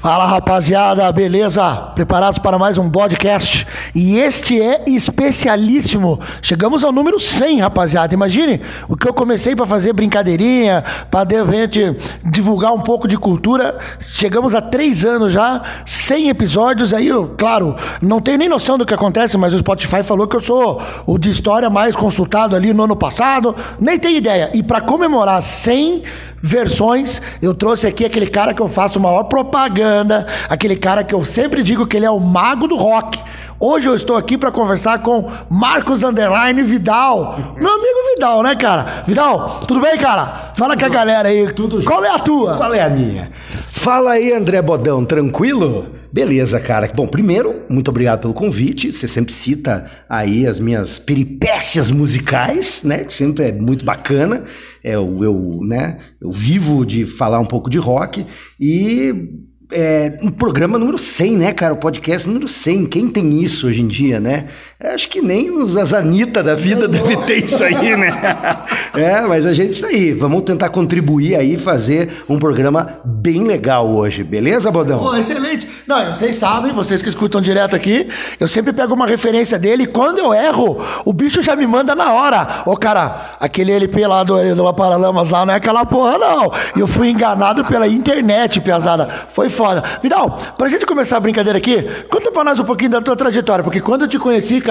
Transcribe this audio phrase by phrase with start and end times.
[0.00, 1.62] Fala rapaziada, beleza?
[1.94, 3.66] Preparados para mais um podcast?
[3.94, 6.18] E este é especialíssimo.
[6.40, 8.14] Chegamos ao número 100, rapaziada.
[8.14, 11.94] Imagine o que eu comecei para fazer brincadeirinha, para de repente
[12.24, 13.76] divulgar um pouco de cultura.
[14.08, 16.94] Chegamos a três anos já, 100 episódios.
[16.94, 20.40] Aí, claro, não tenho nem noção do que acontece, mas o Spotify falou que eu
[20.40, 23.54] sou o de história mais consultado ali no ano passado.
[23.78, 24.50] Nem tenho ideia.
[24.54, 26.04] E para comemorar 100
[26.42, 31.24] versões, eu trouxe aqui aquele cara que eu faço maior propaganda, aquele cara que eu
[31.24, 33.20] sempre digo que ele é o mago do rock.
[33.58, 37.54] Hoje eu estou aqui para conversar com Marcos Underline Vidal.
[37.56, 39.04] Meu amigo Vidal, né, cara?
[39.06, 40.52] Vidal, tudo bem, cara?
[40.56, 41.52] Fala com a galera aí.
[41.52, 42.56] Tudo Qual é a tua?
[42.56, 43.30] Qual é a minha?
[43.72, 45.99] Fala aí, André Bodão, tranquilo?
[46.12, 46.90] Beleza, cara.
[46.94, 48.92] Bom, primeiro, muito obrigado pelo convite.
[48.92, 53.04] Você sempre cita aí as minhas peripécias musicais, né?
[53.04, 54.44] Que sempre é muito bacana.
[54.82, 58.26] É, eu, eu, né, eu vivo de falar um pouco de rock
[58.58, 59.30] e
[59.70, 61.74] é, um programa número 100, né, cara?
[61.74, 62.86] O podcast número 100.
[62.86, 64.48] Quem tem isso hoje em dia, né?
[64.82, 68.10] Acho que nem os Azanita da vida devem ter isso aí, né?
[68.92, 70.12] É, mas a gente está aí.
[70.12, 75.00] Vamos tentar contribuir aí, fazer um programa bem legal hoje, beleza, Bodão?
[75.00, 75.68] Oh, excelente.
[75.86, 78.08] Não, vocês sabem, vocês que escutam direto aqui,
[78.40, 81.94] eu sempre pego uma referência dele e quando eu erro, o bicho já me manda
[81.94, 82.62] na hora.
[82.66, 86.52] Ô, cara, aquele LP lá do, do Paralamas lá não é aquela porra, não.
[86.74, 89.08] E eu fui enganado pela internet, pesada.
[89.32, 89.84] Foi foda.
[90.02, 93.62] Vidal, pra gente começar a brincadeira aqui, conta pra nós um pouquinho da tua trajetória,
[93.62, 94.69] porque quando eu te conheci, cara,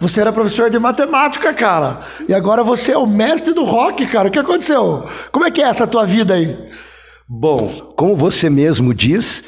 [0.00, 2.00] você era professor de matemática, cara.
[2.28, 4.28] E agora você é o mestre do rock, cara.
[4.28, 5.06] O que aconteceu?
[5.30, 6.56] Como é que é essa tua vida aí?
[7.28, 9.44] Bom, como você mesmo diz,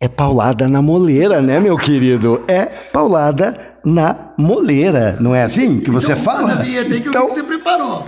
[0.00, 2.44] é paulada na moleira, né, meu querido?
[2.46, 6.56] É paulada na moleira, não é assim que você então, fala?
[6.56, 7.26] Vinheta, que então...
[7.26, 8.06] que você preparou.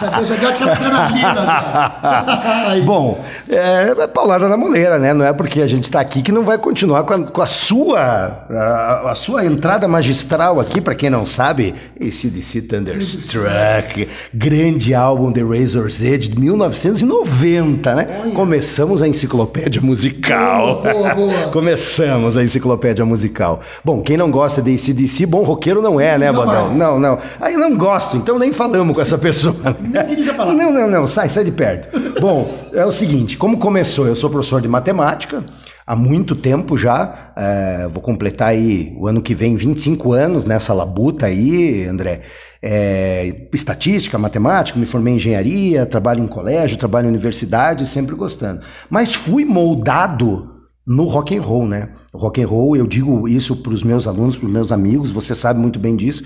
[0.00, 1.92] Já, já deu aquela adrenalina.
[2.84, 5.12] Bom, é, é paulada na moleira, né?
[5.12, 7.46] Não é porque a gente está aqui que não vai continuar com a, com a
[7.46, 14.94] sua a, a, sua entrada magistral aqui, para quem não sabe, esse DC Thunderstruck, grande
[14.94, 18.20] álbum The Razor's Edge de 1990, né?
[18.22, 18.30] Olha.
[18.32, 20.82] Começamos a enciclopédia musical.
[20.82, 21.48] Boa, boa, boa.
[21.52, 23.60] Começamos a enciclopédia musical.
[23.84, 26.74] Bom, quem não gosta de ACDC, bom roqueiro não é, né, Bodão?
[26.74, 27.18] Não, não.
[27.40, 29.56] Aí não gosto, então nem falamos com essa pessoa.
[29.80, 31.88] Nem dirija a Não, não, não, sai, sai de perto.
[32.20, 34.06] Bom, é o seguinte, como começou?
[34.06, 35.44] Eu sou professor de matemática
[35.86, 40.72] há muito tempo já, é, vou completar aí o ano que vem 25 anos nessa
[40.72, 42.20] labuta aí, André.
[42.62, 48.60] É, estatística, matemática, me formei em engenharia, trabalho em colégio, trabalho em universidade, sempre gostando.
[48.88, 51.88] Mas fui moldado no rock and roll, né?
[52.14, 55.34] Rock and roll, eu digo isso para os meus alunos, para os meus amigos, você
[55.34, 56.22] sabe muito bem disso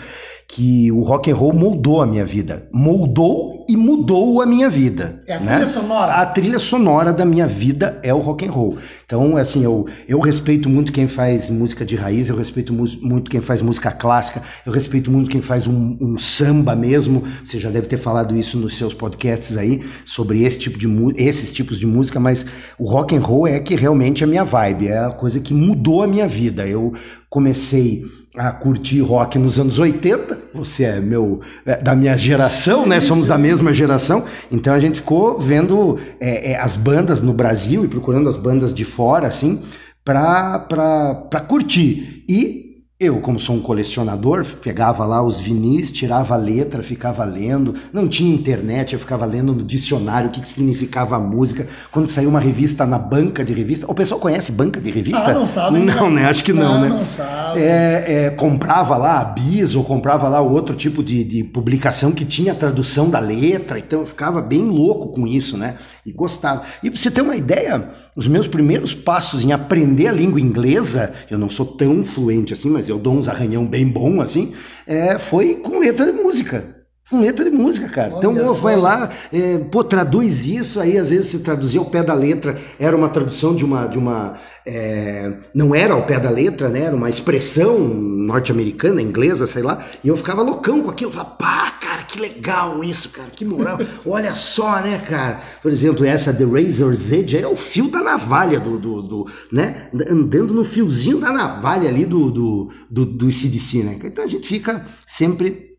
[0.55, 2.69] que o rock and roll moldou a minha vida.
[2.73, 5.21] Moldou e mudou a minha vida.
[5.27, 5.57] É a né?
[5.57, 6.13] trilha sonora?
[6.13, 8.79] A trilha sonora da minha vida é o rock and roll.
[9.05, 13.41] Então, assim, eu, eu respeito muito quem faz música de raiz, eu respeito muito quem
[13.41, 17.23] faz música clássica, eu respeito muito quem faz um, um samba mesmo.
[17.45, 21.53] Você já deve ter falado isso nos seus podcasts aí, sobre esse tipo de, esses
[21.53, 22.47] tipos de música, mas
[22.79, 25.53] o rock and roll é que realmente é a minha vibe, é a coisa que
[25.53, 26.67] mudou a minha vida.
[26.67, 26.93] Eu
[27.29, 28.05] comecei
[28.37, 30.39] a curtir rock nos anos 80.
[30.55, 33.01] Você é meu é, da minha geração, né?
[33.01, 34.25] Somos da mesma geração.
[34.51, 38.73] Então a gente ficou vendo é, é, as bandas no Brasil e procurando as bandas
[38.73, 39.61] de fora, assim,
[40.05, 42.21] para curtir.
[42.29, 42.64] E
[42.99, 47.75] eu, como sou um colecionador, pegava lá os vinis, tirava a letra, ficava lendo.
[47.93, 51.67] Não tinha internet, eu ficava lendo no dicionário o que, que significava a música.
[51.91, 53.91] Quando saiu uma revista na banca de revista.
[53.91, 55.33] O pessoal conhece banca de revista?
[55.33, 55.81] Ah, não sabe.
[55.81, 56.27] Não, né?
[56.27, 56.89] Acho que não, não né?
[56.91, 57.61] Não sabe.
[57.61, 62.25] É, é, comprava lá a Bis ou comprava lá outro tipo de, de publicação que
[62.25, 63.77] tinha a tradução da letra.
[63.77, 65.75] Então eu ficava bem louco com isso, né?
[66.07, 66.63] E gostava.
[66.83, 71.13] E pra você ter uma ideia, os meus primeiros passos em aprender a língua inglesa,
[71.31, 74.55] eu não sou tão fluente assim, mas eu dou uns arranhão bem bom assim,
[74.87, 76.84] é, foi com letra de música.
[77.11, 78.15] Com letra de música, cara.
[78.15, 82.03] Olha então, vai lá, é, pô, traduz isso, aí às vezes se traduzia ao pé
[82.03, 83.87] da letra, era uma tradução de uma.
[83.87, 86.85] De uma é, não era ao pé da letra, né?
[86.85, 91.13] Era uma expressão norte-americana, inglesa, sei lá, e eu ficava loucão com aquilo.
[91.13, 93.79] Falava, pá, cara, que legal isso, cara, que moral.
[94.07, 95.41] Olha só, né, cara?
[95.61, 99.91] Por exemplo, essa The Razor's Edge é o fio da navalha do, do, do né?
[100.09, 103.99] Andando no fiozinho da navalha ali do, do, do, do CDC, né?
[104.03, 105.74] Então a gente fica sempre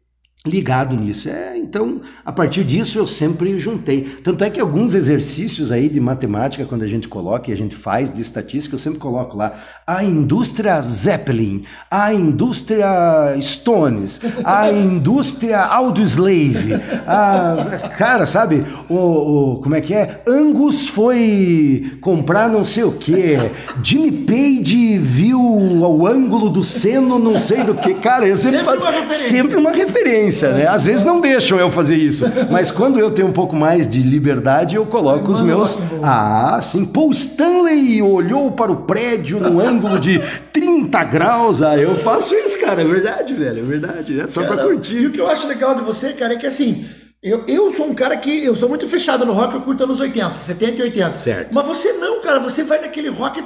[0.45, 1.27] ligado nisso.
[1.29, 4.19] É, então, a partir disso eu sempre juntei.
[4.23, 7.75] Tanto é que alguns exercícios aí de matemática, quando a gente coloca e a gente
[7.75, 15.61] faz de estatística, eu sempre coloco lá a indústria Zeppelin, a indústria Stones, a indústria
[15.61, 16.73] Audioslave,
[17.07, 18.63] a cara, sabe?
[18.89, 20.21] O, o, como é que é?
[20.27, 23.37] Angus foi comprar não sei o que.
[23.83, 27.93] Jimmy Page viu o ângulo do seno, não sei do que.
[27.95, 30.67] Cara, eu sempre, sempre faço, uma sempre uma referência né?
[30.67, 34.01] Às vezes não deixam eu fazer isso, mas quando eu tenho um pouco mais de
[34.01, 35.77] liberdade, eu coloco os meus.
[36.01, 36.85] Ah, sim.
[36.85, 40.21] Paul Stanley olhou para o prédio no ângulo de
[40.51, 41.61] 30 graus.
[41.61, 42.81] Ah, eu faço isso, cara.
[42.81, 43.59] É verdade, velho.
[43.59, 44.19] É verdade.
[44.19, 44.97] É só para curtir.
[44.97, 46.85] E o que eu acho legal de você, cara, é que assim.
[47.25, 49.99] Eu, eu sou um cara que eu sou muito fechado no rock, eu curto anos
[49.99, 51.17] 80, 70 e 80.
[51.17, 51.49] Certo.
[51.51, 53.43] Mas você não, cara, você vai naquele rock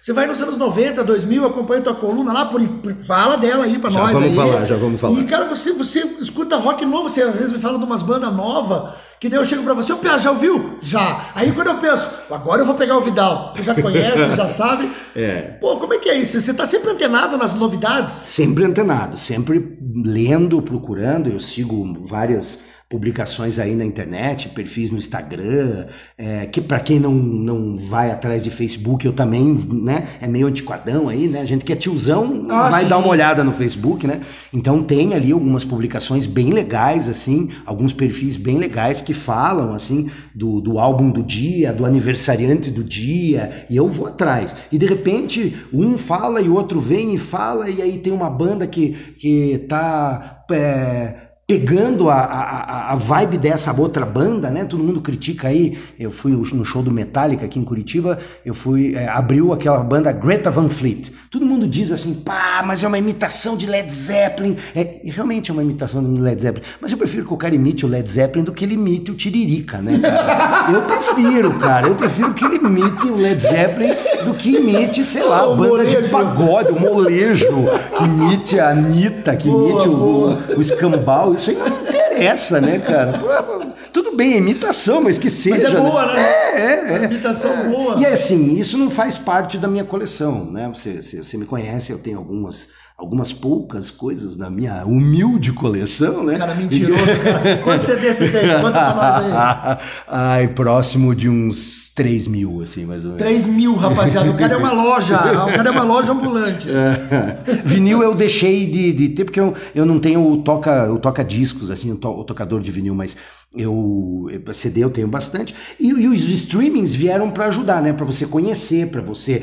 [0.00, 2.60] você vai nos anos 90, 2000, acompanha tua coluna lá, por,
[3.06, 4.12] fala dela aí pra já nós.
[4.12, 4.50] Já vamos aí.
[4.50, 5.20] falar, já vamos falar.
[5.20, 8.32] E, cara, você, você escuta rock novo, você às vezes me fala de umas bandas
[8.34, 10.78] novas, que daí eu chego pra você, ô Pia, já ouviu?
[10.82, 11.30] Já.
[11.34, 13.52] Aí quando eu penso, agora eu vou pegar o Vidal.
[13.54, 14.90] Você já conhece, você já sabe.
[15.16, 15.56] É.
[15.60, 16.40] Pô, como é que é isso?
[16.40, 18.12] Você tá sempre antenado nas novidades?
[18.12, 21.28] Sempre antenado, sempre lendo, procurando.
[21.28, 22.58] Eu sigo várias
[22.92, 25.86] publicações aí na internet, perfis no Instagram,
[26.18, 30.46] é, que para quem não, não vai atrás de Facebook, eu também, né, é meio
[30.46, 32.90] antiquadão aí, né, a gente que é tiozão ah, vai sim.
[32.90, 34.20] dar uma olhada no Facebook, né,
[34.52, 40.10] então tem ali algumas publicações bem legais, assim, alguns perfis bem legais que falam, assim,
[40.34, 44.84] do, do álbum do dia, do aniversariante do dia, e eu vou atrás, e de
[44.84, 48.90] repente um fala e o outro vem e fala, e aí tem uma banda que,
[49.18, 50.44] que tá...
[50.50, 54.64] É, pegando a, a, a vibe dessa outra banda, né?
[54.64, 55.78] Todo mundo critica aí.
[55.98, 60.10] Eu fui no show do Metallica aqui em Curitiba, eu fui é, abriu aquela banda
[60.12, 61.12] Greta Van Fleet.
[61.32, 64.54] Todo mundo diz assim, pá, mas é uma imitação de Led Zeppelin.
[64.76, 66.66] É, realmente é uma imitação de Led Zeppelin.
[66.78, 69.14] Mas eu prefiro que o cara imite o Led Zeppelin do que ele imite o
[69.14, 70.72] Tiririca, né, cara?
[70.72, 71.88] Eu prefiro, cara.
[71.88, 73.94] Eu prefiro que ele imite o Led Zeppelin
[74.26, 77.64] do que imite, sei lá, a banda de pagode, o molejo,
[77.96, 82.78] que imite a Anitta, que imite o, o, o escambau isso aí não interessa, né,
[82.78, 83.12] cara?
[83.92, 85.68] Tudo bem, é imitação, mas que seja.
[85.68, 86.14] Mas é boa, né?
[86.14, 86.22] né?
[86.22, 87.04] É, é, é.
[87.04, 87.68] Imitação é.
[87.68, 87.98] boa.
[87.98, 90.70] E assim, isso não faz parte da minha coleção, né?
[90.72, 96.22] Você, você, você me conhece, eu tenho algumas algumas poucas coisas da minha humilde coleção,
[96.22, 96.36] né?
[96.36, 97.58] Cara mentiroso, cara.
[97.58, 98.42] Quantos CDs você tem?
[98.60, 99.78] Conta pra nós aí.
[100.08, 103.22] Ai, próximo de uns 3 mil, assim, mais ou menos.
[103.22, 104.30] 3 mil, rapaziada.
[104.30, 105.16] O cara é uma loja.
[105.16, 106.68] O cara é uma loja ambulante.
[106.70, 107.62] É.
[107.64, 111.24] Vinil eu deixei de, de ter, porque eu, eu não tenho o toca, o toca
[111.24, 113.16] discos, assim, o, to, o tocador de vinil, mas
[113.54, 117.92] eu CD eu tenho bastante e, e os streamings vieram para ajudar, né?
[117.92, 119.42] Para você conhecer, para você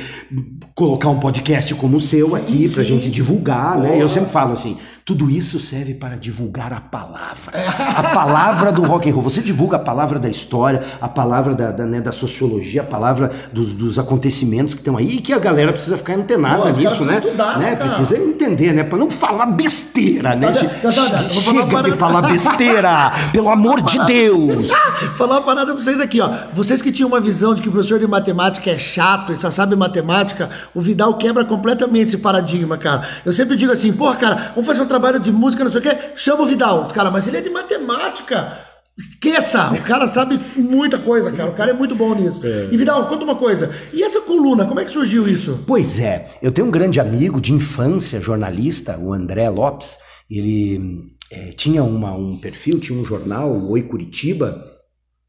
[0.76, 4.02] colocar um podcast como o seu aqui, para gente divulgar, né?
[4.02, 4.78] Eu sempre falo assim,
[5.10, 7.52] tudo isso serve para divulgar a palavra.
[7.96, 9.24] A palavra do rock and roll.
[9.24, 13.32] Você divulga a palavra da história, a palavra da, da, né, da sociologia, a palavra
[13.52, 17.04] dos, dos acontecimentos que estão aí e que a galera precisa ficar antenada Pô, nisso,
[17.04, 17.16] né?
[17.26, 17.76] Estudar, né?
[17.76, 18.84] Precisa entender, né?
[18.84, 20.54] Para não falar besteira, né?
[20.84, 24.70] Já, já, já, Chega de falar besteira, pelo amor de Deus.
[25.18, 26.30] falar uma parada pra vocês aqui, ó.
[26.54, 29.50] Vocês que tinham uma visão de que o professor de matemática é chato e só
[29.50, 33.07] sabe matemática, o Vidal quebra completamente esse paradigma, cara.
[33.26, 35.80] Eu sempre digo assim, porra, cara, vamos fazer um trabalho trabalho de música, não sei
[35.80, 36.88] o quê, chama o Vidal.
[36.90, 38.66] Cara, mas ele é de matemática.
[38.98, 39.72] Esqueça!
[39.72, 41.50] O cara sabe muita coisa, cara.
[41.50, 42.42] O cara é muito bom nisso.
[42.44, 42.68] É.
[42.70, 43.74] E Vidal, conta uma coisa.
[43.94, 45.64] E essa coluna, como é que surgiu isso?
[45.66, 49.98] Pois é, eu tenho um grande amigo de infância, jornalista, o André Lopes.
[50.30, 54.62] Ele é, tinha uma, um perfil, tinha um jornal, o Oi Curitiba,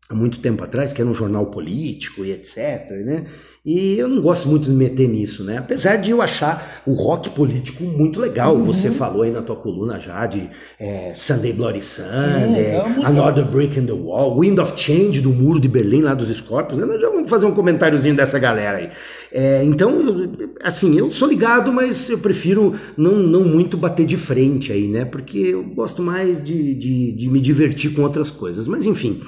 [0.09, 2.91] há muito tempo atrás, que era um jornal político e etc.
[3.05, 3.27] Né?
[3.63, 5.59] E eu não gosto muito de meter nisso, né?
[5.59, 8.57] Apesar de eu achar o rock político muito legal.
[8.57, 8.65] Uhum.
[8.65, 10.49] Você falou aí na tua coluna já de
[10.79, 15.61] é, Sunday Bloody Sunday, é Another Brick in the Wall, Wind of Change do Muro
[15.61, 16.81] de Berlim, lá dos Scorpions.
[16.81, 18.89] Nós já vamos fazer um comentáriozinho dessa galera aí.
[19.31, 24.17] É, então, eu, assim, eu sou ligado, mas eu prefiro não, não muito bater de
[24.17, 25.05] frente aí, né?
[25.05, 28.67] Porque eu gosto mais de, de, de me divertir com outras coisas.
[28.67, 29.21] Mas enfim.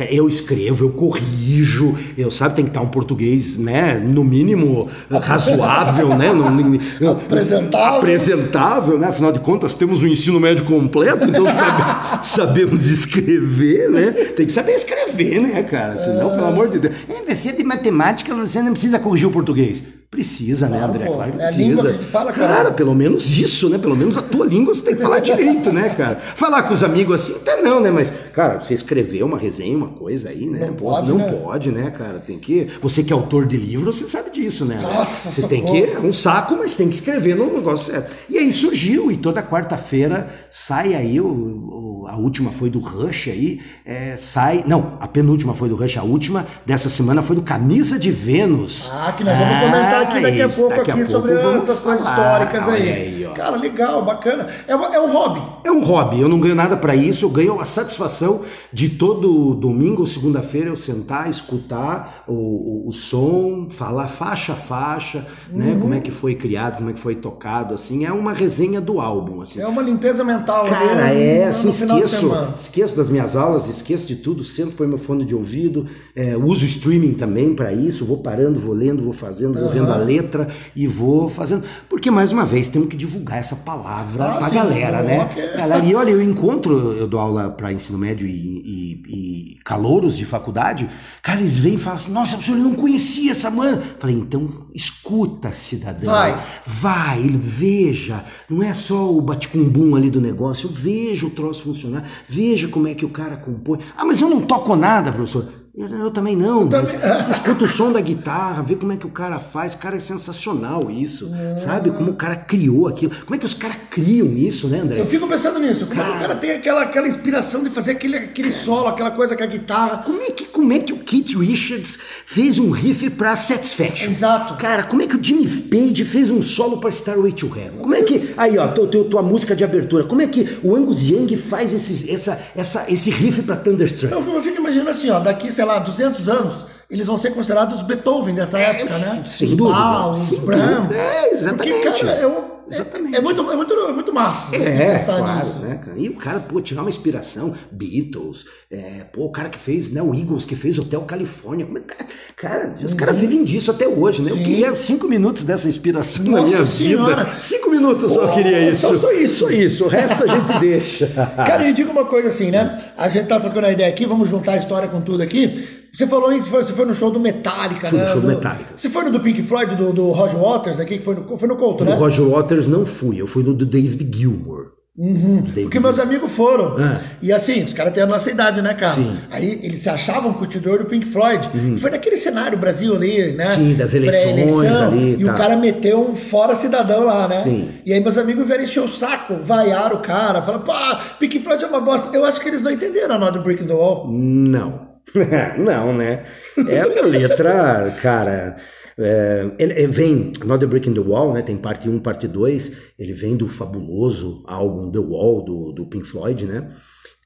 [0.09, 3.93] Eu escrevo, eu corrijo, eu sabe, tem que estar um português, né?
[4.03, 6.31] No mínimo razoável, né?
[6.33, 7.99] No- Apresentável.
[7.99, 9.07] Apresentável, né?
[9.07, 14.11] Afinal de contas, temos um ensino médio completo, então sabe- sabemos escrever, né?
[14.35, 15.97] Tem que saber escrever, né, cara?
[15.99, 16.95] Senão, pelo amor de Deus.
[17.09, 19.83] Em defesa de matemática, você não precisa corrigir o português.
[20.09, 21.05] Precisa, né, Claro, André?
[21.05, 21.13] pô.
[21.15, 21.67] Claro que É a precisa.
[21.67, 22.53] língua que a gente fala, cara.
[22.55, 23.77] Cara, pelo menos isso, né?
[23.77, 26.15] Pelo menos a tua língua você tem que falar direito, né, cara?
[26.15, 27.91] Falar com os amigos assim, até não, né?
[27.91, 30.67] Mas, cara, você escrever uma resenha, uma coisa aí, né?
[30.67, 31.31] Não Pô, pode, não né?
[31.31, 32.19] pode, né, cara?
[32.19, 32.67] Tem que.
[32.81, 34.79] Você que é autor de livro, você sabe disso, né?
[34.81, 35.85] Nossa, Você tem socorro.
[35.85, 35.91] que.
[35.91, 38.15] É um saco, mas tem que escrever no negócio certo.
[38.29, 43.27] E aí surgiu, e toda quarta-feira sai aí, o, o- a última foi do Rush
[43.27, 44.63] aí, é, sai.
[44.65, 48.89] Não, a penúltima foi do Rush, a última dessa semana foi do Camisa de Vênus.
[48.93, 51.79] Ah, que nós vamos comentar aqui daqui a pouco daqui a aqui pouco sobre essas
[51.79, 52.43] coisas falar.
[52.43, 52.89] históricas aí.
[52.91, 53.27] aí.
[53.35, 54.47] Cara, legal, bacana.
[54.67, 55.41] É, é um hobby.
[55.63, 59.53] É um hobby, eu não ganho nada pra isso, eu ganho a satisfação de todo
[59.53, 65.73] domingo ou segunda-feira eu sentar, escutar o, o, o som, falar faixa a faixa, né?
[65.73, 65.79] Uhum.
[65.79, 68.99] Como é que foi criado, como é que foi tocado, assim, é uma resenha do
[68.99, 69.59] álbum, assim.
[69.59, 70.65] É uma limpeza mental.
[70.65, 74.87] Cara, ali no- é, assim, esqueço, esqueço das minhas aulas, esqueço de tudo, sento, põe
[74.87, 75.85] meu fone de ouvido,
[76.15, 79.71] é, uso streaming também para isso, vou parando, vou lendo, vou fazendo, vou Aham.
[79.87, 81.63] Vendo a letra e vou fazendo.
[81.89, 85.29] Porque, mais uma vez, temos que divulgar essa palavra Ah, pra sim, galera, né?
[85.57, 90.17] Galera, e olha, eu encontro, eu dou aula para ensino médio e, e, e calouros
[90.17, 90.89] de faculdade,
[91.21, 93.79] cara, eles vêm e falam assim, nossa, professor, eu não conhecia essa mãe.
[93.99, 96.11] Falei, então escuta, cidadão.
[96.11, 96.43] Vai.
[96.65, 102.03] Vai, ele veja, não é só o bate-cumbum ali do negócio, veja o troço funcionar,
[102.27, 103.79] veja como é que o cara compõe.
[103.95, 105.47] Ah, mas eu não toco nada, professor.
[105.77, 107.21] Eu, eu também não, mas também.
[107.21, 109.99] você escuta o som da guitarra, vê como é que o cara faz, cara, é
[109.99, 111.29] sensacional isso,
[111.63, 111.91] sabe?
[111.91, 114.99] Como o cara criou aquilo, como é que os caras criam isso, né, André?
[114.99, 115.85] Eu fico pensando nisso.
[115.85, 116.27] Como é que o Cara.
[116.29, 119.97] cara tem aquela, aquela inspiração de fazer aquele, aquele solo, aquela coisa com a guitarra?
[119.99, 124.09] Como é, que, como é que o Keith Richards fez um riff pra Satisfaction?
[124.09, 124.55] Exato.
[124.55, 127.81] Cara, como é que o Jimmy Page fez um solo pra Starway to Heaven?
[127.83, 128.33] Como é que.
[128.35, 130.05] Aí, ó, tua, tua, tua música de abertura.
[130.05, 134.11] Como é que o Angus Young faz esse, essa, essa, esse riff pra Thunderstruck?
[134.11, 137.75] Eu, eu fico imaginando assim, ó, daqui, sei lá, 200 anos, eles vão ser considerados
[137.75, 139.23] os Beethoven dessa época, né?
[139.25, 139.77] É, Sem os dúvida.
[139.77, 140.91] Bach, os Brahms.
[140.91, 141.73] É, exatamente.
[141.83, 143.15] Porque, cara, é, um- Exatamente.
[143.15, 145.59] é, é muito, é, muito, é muito massa você É, claro, nisso.
[145.59, 145.97] né, cara?
[145.97, 150.01] E o cara, pô, tirar uma inspiração, Beatles, é, pô, o cara que fez, né,
[150.01, 151.95] o Eagles, que fez Hotel Califórnia, como é que,
[152.35, 154.31] cara, os caras vivem disso até hoje, né?
[154.31, 154.43] Eu Sim.
[154.43, 157.23] queria cinco minutos dessa inspiração na Nossa minha Senhora.
[157.25, 157.39] vida.
[157.39, 158.81] Cinco minutos só eu queria isso.
[158.87, 159.35] só- só isso.
[159.39, 161.07] Só isso, o resto a gente deixa.
[161.47, 162.77] Cara, e diga uma coisa assim, né?
[162.97, 165.76] A gente tá trocando a ideia aqui, vamos juntar a história com tudo aqui.
[165.97, 168.11] Você falou em- você foi no show do Metallica, Fui no né?
[168.11, 168.73] show do Metallica.
[168.75, 171.47] Você foi no do Pink Floyd, do, do Roger Waters aqui, que foi no, foi
[171.47, 171.97] no Couto, No né?
[171.97, 174.73] Roger Waters não fui, eu fui no do David Gilmour.
[174.95, 175.41] Uhum.
[175.41, 176.75] David Porque meus amigos foram.
[176.77, 177.01] Ah.
[177.19, 178.91] E assim, os caras têm a nossa idade, né, cara?
[178.91, 179.09] Sim.
[179.09, 179.17] Uhum.
[179.31, 181.49] Aí eles se achavam curtidor do Pink Floyd.
[181.75, 183.49] E foi naquele cenário Brasil ali, né?
[183.49, 185.33] Sim, das eleições ali, E tá.
[185.33, 187.41] o cara meteu um fora cidadão lá, né?
[187.41, 187.69] Sim.
[187.83, 190.73] E aí meus amigos vieram encher o saco, vaiaram o cara, falaram, pô,
[191.19, 192.15] Pink Floyd é uma bosta.
[192.15, 194.07] Eu acho que eles não entenderam a nota do Breaking the Wall.
[194.11, 194.86] Não.
[195.57, 196.25] não, né?
[196.67, 198.57] É uma letra, cara.
[198.99, 201.41] É, ele, vem, Another Breaking the Wall, né?
[201.41, 202.77] Tem parte 1, parte 2.
[202.97, 206.67] Ele vem do fabuloso álbum The Wall, do, do Pink Floyd, né?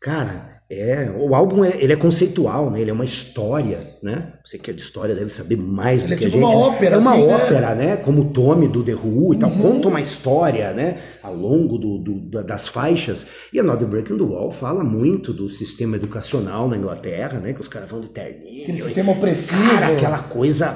[0.01, 2.79] Cara, é, o álbum é, ele é conceitual, né?
[2.79, 4.33] Ele é uma história, né?
[4.45, 6.55] Você que é de história deve saber mais ele do que é tipo a gente.
[6.55, 7.35] uma ópera, é uma assim, né?
[7.35, 7.97] ópera, né?
[7.97, 10.99] Como o Tommy do The Who e tal, conta uma história, né?
[11.21, 13.25] Ao longo do, do- das faixas.
[13.51, 17.51] E a Another Breaking the Wall fala muito do sistema educacional na Inglaterra, né?
[17.51, 18.63] Que os caras vão de terninho.
[18.63, 19.61] Aquele e- sistema opressivo.
[19.73, 20.69] Cara, aquela coisa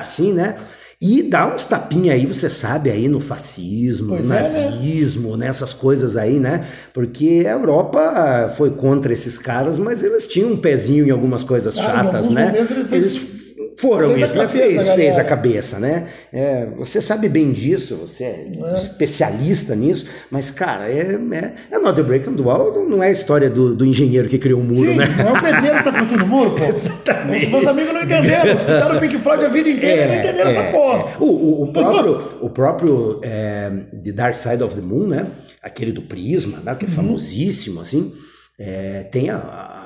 [0.00, 0.56] assim, né?
[1.00, 4.42] E dá uns tapinha aí, você sabe, aí no fascismo, Pois no é, né?
[4.42, 6.66] nazismo, nessas coisas aí, né?
[6.94, 11.76] Porque a Europa foi contra esses caras, mas eles tinham um pezinho em algumas coisas
[11.76, 12.46] Ah, em chatas, alguns né?
[12.46, 13.35] momentos ele fez- Eles
[13.78, 14.46] foram fez a isso, né?
[14.46, 16.06] cabeça Fez, fez a cabeça, né?
[16.32, 18.76] É, você sabe bem disso, você é, É.
[18.78, 23.50] especialista nisso, mas, cara, é, é, é Another Break and Wall, não- é a história
[23.50, 25.06] do, do engenheiro que criou o muro, Sim, né?
[25.18, 26.64] não é o pedreiro que tá construindo o muro, pô.
[26.66, 27.44] Exatamente.
[27.46, 28.46] Os meus amigos não entenderam.
[28.52, 30.98] Escutaram o Pink Floyd a vida inteira e não entenderam essa porra.
[31.10, 31.14] é.
[31.20, 33.70] O, o- o próprio, o próprio é,
[34.04, 35.26] The Dark Side of the Moon, né?
[35.62, 36.72] Aquele do Prisma, né?
[36.72, 36.78] Uhum.
[36.78, 38.12] que é famosíssimo, assim.
[38.58, 39.85] é, tem a, a- a-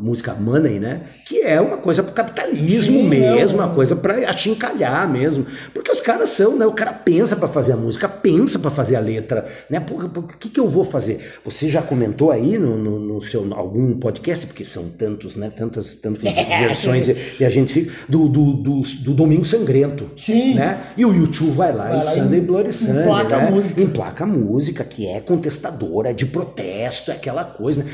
[0.00, 1.02] música Money, né?
[1.26, 5.46] Que é uma coisa pro capitalismo Sim, mesmo, é um- uma coisa para achincalhar mesmo.
[5.74, 6.66] Porque os caras são, né?
[6.66, 9.80] O cara pensa para fazer a música, pensa para fazer a letra, né?
[9.80, 11.34] Por, que, que eu vou fazer?
[11.44, 15.50] Você já comentou aí no, no- no seu algum podcast, porque são tantos, né?
[15.56, 20.54] Tantas, tantas versões e, e a gente fica do, do, do, do Domingo Sangrento, Sim.
[20.54, 20.80] né?
[20.96, 23.50] E o YouTube vai lá Vai e lá Sunday e Bloody Sunday, emplaca a né?
[23.50, 23.80] música.
[23.82, 27.90] Emplaca a música, que é contestadora, é de protesto, é aquela coisa, né?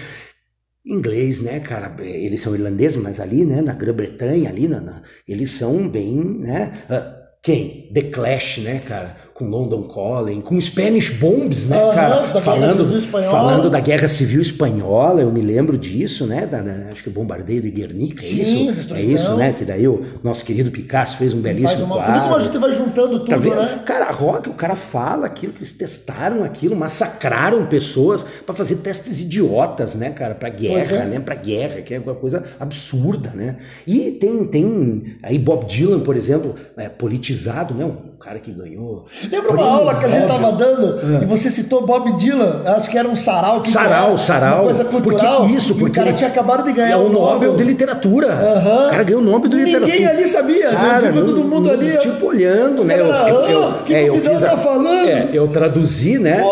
[0.86, 1.94] Inglês, né, cara?
[2.04, 6.84] Eles são irlandeses, mas ali, né, na Grã-Bretanha, ali, na, na- eles são bem, né?
[6.90, 7.88] ah, quem?
[7.92, 9.16] The Clash, né, cara?
[9.34, 12.08] Com London Calling, com Spanish Bombs, né, da cara?
[12.08, 13.30] Guerra Civil Falando, Espanhola.
[13.32, 16.46] falando da Guerra Civil Espanhola, eu me lembro disso, né?
[16.46, 18.68] Da, da- acho que o bombardeio de Guernica, é Sim, isso?
[18.68, 19.14] É destruição.
[19.14, 19.52] isso, né?
[19.52, 21.96] Que daí o nosso querido Picasso fez um belíssimo uma...
[21.96, 22.20] Quadro.
[22.22, 23.56] como a gente vai juntando tudo, Tá vendo?
[23.56, 23.82] né?
[23.84, 29.20] Cara, rock, o cara fala aquilo que eles testaram aquilo, massacraram pessoas pra fazer testes
[29.20, 31.04] idiotas, né, cara, Pra guerra, é.
[31.06, 33.56] né, Pra guerra, que é uma coisa absurda, né?
[33.86, 37.33] E tem tem aí Bob Dylan, por exemplo, é, politizado,
[37.74, 40.40] né, um cara que ganhou Lembra uma aula que a gente Nobel.
[40.40, 42.62] tava dando e você citou Bob Dylan?
[42.64, 43.60] Acho que era um sarau.
[43.60, 44.54] que Sarau, era sarau.
[44.56, 45.40] Uma coisa cultural.
[45.42, 48.28] Porque isso, porque o cara ele- tinha acabado de É ganhar o Nobel de Literatura.
[48.32, 48.86] Aham.
[48.86, 49.92] O cara ganhou o Nobel de Literatura.
[49.92, 50.70] Ninguém ali sabia.
[50.70, 51.98] Cara, Cara, não- todo mundo não- ali.
[51.98, 52.94] Tipo, olhando, né?
[52.94, 56.42] "Ah, que eu convidado fiz a- tá falando?" É, eu traduzi, né?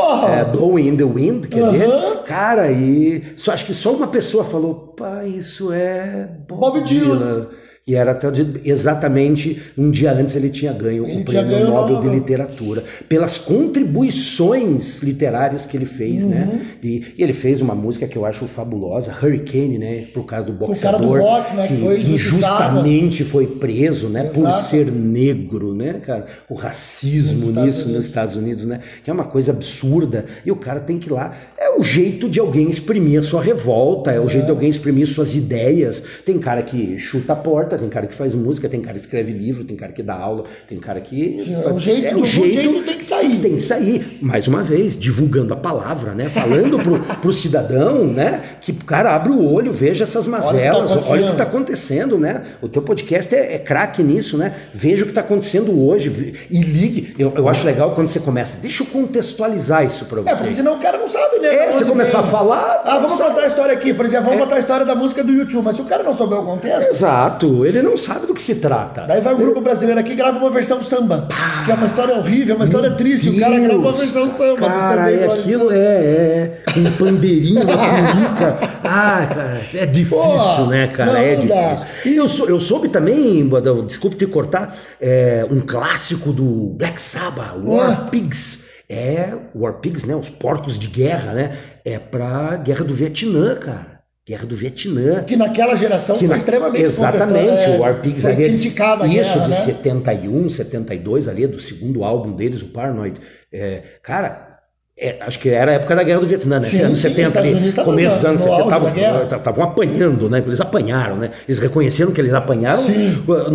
[0.40, 1.88] É, Blowing in the Wind, quer dizer,
[2.26, 7.16] cara, e só, acho que só uma pessoa falou, pai, isso é Bob, Bob Dylan.
[7.16, 7.46] Dylan.
[7.84, 8.16] E era
[8.64, 12.08] exatamente um dia antes ele tinha ganho Ele o prêmio ganho Nobel de.
[12.08, 16.48] Literatura pelas contribuições literárias que ele fez, né?
[16.52, 16.60] Uhum.
[16.82, 20.04] E, e ele fez uma música que eu acho fabulosa, Hurricane, né?
[20.14, 22.36] Por causa do O cara do boxeador boxe, né, que foi injustiçado.
[22.36, 24.24] injustamente foi preso, né?
[24.24, 24.62] Por Exato.
[24.62, 26.26] ser negro, né, cara?
[26.48, 27.86] O racismo Nos nisso Unidos.
[27.86, 28.80] nos Estados Unidos, né?
[29.02, 30.26] Que é uma coisa absurda.
[30.46, 31.34] E o cara tem que ir lá.
[31.58, 35.06] É o jeito de alguém exprimir a sua revolta, é o jeito de alguém exprimir
[35.06, 36.02] suas ideias.
[36.24, 39.32] Tem cara que chuta a porta, tem cara que faz música, tem cara que escreve
[39.32, 41.42] livro, tem cara que dá aula, tem cara que.
[41.44, 43.36] Sim, é o jeito do- do jeito tem que sair.
[43.38, 44.18] Tem que sair.
[44.22, 46.28] Mais uma vez, divulgando a palavra, né?
[46.28, 48.42] Falando pro, pro cidadão, né?
[48.60, 51.36] Que o cara abre o olho, veja essas tá mazelas, olha o que acontecendo.
[51.36, 52.42] tá acontecendo, né?
[52.60, 54.54] O teu podcast é, é craque nisso, né?
[54.74, 57.14] Veja o que tá acontecendo hoje e ligue.
[57.18, 58.58] Eu, eu acho legal quando você começa.
[58.60, 60.54] Deixa eu contextualizar isso pra É, porque você.
[60.56, 61.48] senão o cara não sabe, né?
[61.54, 62.28] É, você começar vem.
[62.28, 62.82] a falar.
[62.84, 63.30] Ah, vamos sabe?
[63.30, 63.94] contar a história aqui.
[63.94, 64.42] Por exemplo, vamos É.
[64.44, 65.64] contar a história da música do YouTube.
[65.64, 68.56] Mas se o cara não souber o contexto, Exato, ele não sabe do que se
[68.56, 69.02] trata.
[69.06, 71.28] daí vai um grupo brasileiro aqui e grava uma versão samba.
[71.64, 73.28] Que é uma história horrível, uma história triste.
[73.30, 77.72] O cara grava uma versão samba do Cara, é, aquilo é, é um pandeirinho na
[77.72, 78.58] curica.
[78.84, 81.12] Ah, cara, é difícil, Pô, né, cara?
[81.12, 81.74] não é dá.
[81.74, 82.12] difícil.
[82.12, 87.00] E eu, sou, eu soube também, Bodão, desculpe te cortar, é, um clássico do Black
[87.00, 88.10] Sabbath, War.
[88.10, 88.64] Pigs.
[88.88, 90.14] É, War Pigs, né?
[90.14, 91.56] Os porcos de guerra, né?
[91.84, 93.91] É pra guerra do Vietnã, cara.
[94.26, 95.24] Guerra do Vietnã.
[95.24, 98.46] Que naquela geração Que foi na- extremamente Exatamente, é, o War Pigs foi ali é
[98.48, 99.56] criticada a Isso, guerra, de né?
[99.56, 103.18] 71, 72 ali, do segundo álbum deles, o Paranoid.
[103.52, 104.50] É, cara,
[104.96, 106.68] é, acho que era a época da Guerra do Vietnã, né?
[106.68, 109.36] Sim, anos sim, 70 os Estados ali, começo dos anos no 70, auge da guerra.
[109.36, 110.42] estavam apanhando, né?
[110.46, 111.30] Eles apanharam, né?
[111.48, 113.50] Eles reconheceram que eles apanharam Sim, no-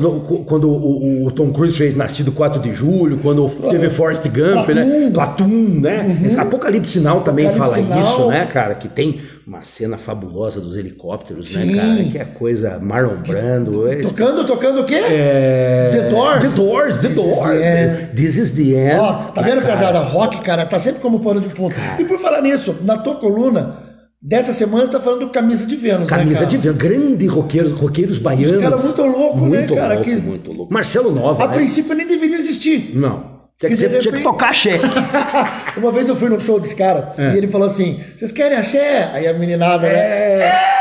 [0.00, 4.66] no- quando o, o- Tom Cruise fez Nascido 4 de Julho, quando teve Forrest Gump,
[4.70, 5.10] né?
[5.12, 5.12] Platoon.
[5.12, 6.20] Platoon, né?
[6.24, 8.00] Esse Apocalipse Now também Apocalipse fala Now.
[8.00, 8.74] isso, né, cara?
[8.76, 11.76] Que tem uma cena fabulosa dos helicópteros, né, Sim.
[11.76, 12.04] cara?
[12.10, 13.86] Que é coisa Marlon Brando.
[13.86, 14.96] é- Tocando, tocando o quê?
[14.96, 15.90] é...
[15.92, 16.40] The Doors.
[16.40, 17.60] The Doors, The This is Doors.
[17.60, 18.10] the.
[18.16, 18.98] This is the end.
[19.00, 19.98] Ó, tá vendo, Cara, pesada?
[20.00, 21.74] Rock, cara, tá sempre como pano de fundo.
[21.98, 23.84] E por falar nisso, na tua coluna,
[24.20, 26.46] Dessa semana você tá falando do Camisa de Vênus, Camisa né, cara?
[26.50, 28.56] de Vênus, grande roqueiros, roqueiros baianos.
[28.56, 29.94] Os caras muito louco, né, Muito cara?
[29.94, 30.72] louco, Que- muito louco.
[30.74, 31.54] Marcelo Nova, A né?
[31.54, 32.90] princípio nem deveria existir.
[32.96, 33.35] Não.
[33.58, 34.78] Tinha que, ser- tinha que repente- tocar axé.
[35.78, 37.32] Uma vez eu fui no show desse cara É.
[37.34, 39.08] e ele falou assim: vocês querem axé?
[39.14, 39.94] Aí a meninada, né?
[39.94, 40.76] É.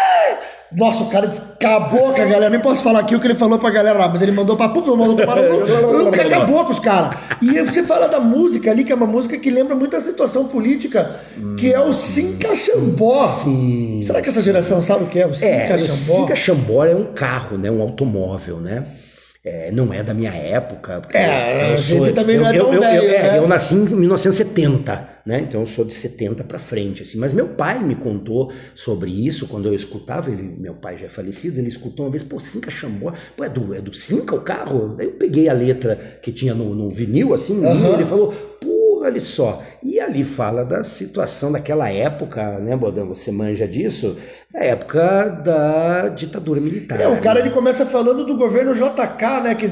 [0.76, 2.50] Nossa, o cara acabou com a galera.
[2.50, 4.68] Nem posso falar aqui o que ele falou pra galera lá, mas ele mandou pra
[4.68, 7.18] puta, mandou pra O cara acabou com os caras.
[7.42, 10.02] E aí você fala da música ali, que é uma música que lembra muito a
[10.02, 11.16] situação política,
[11.58, 13.28] que é o Sincaxambó.
[13.44, 14.02] Sim.
[14.04, 16.22] Será que essa geração sabe o que é o É, o Sincaxambó?
[16.24, 17.72] Sica Chambora é um carro, né?
[17.72, 18.86] Um automóvel, né?
[19.46, 21.04] É, não é da minha época.
[21.14, 23.38] É, eu a gente também não é eu, tão eu, eu, velho, é, né?
[23.38, 25.42] eu nasci em 1970, né?
[25.48, 27.20] Então eu sou de 70 para frente, assim.
[27.20, 30.32] Mas meu pai me contou sobre isso quando eu escutava.
[30.32, 33.50] Ele, meu pai já é falecido, ele escutou uma vez, pô, Cinca Chambora, pô, é
[33.50, 34.96] do, é do Cinca o carro?
[35.00, 37.94] Aí eu peguei a letra que tinha no, no vinil, assim, e Aham.
[37.94, 38.75] ele falou, pô,
[39.06, 39.62] olha só.
[39.84, 43.08] E ali fala da situação daquela época, né, Bodão?
[43.08, 44.18] Você manja disso?
[44.52, 47.00] Da época da ditadura militar.
[47.00, 47.46] É, o cara né?
[47.48, 49.68] ele começa falando do governo JK, né, que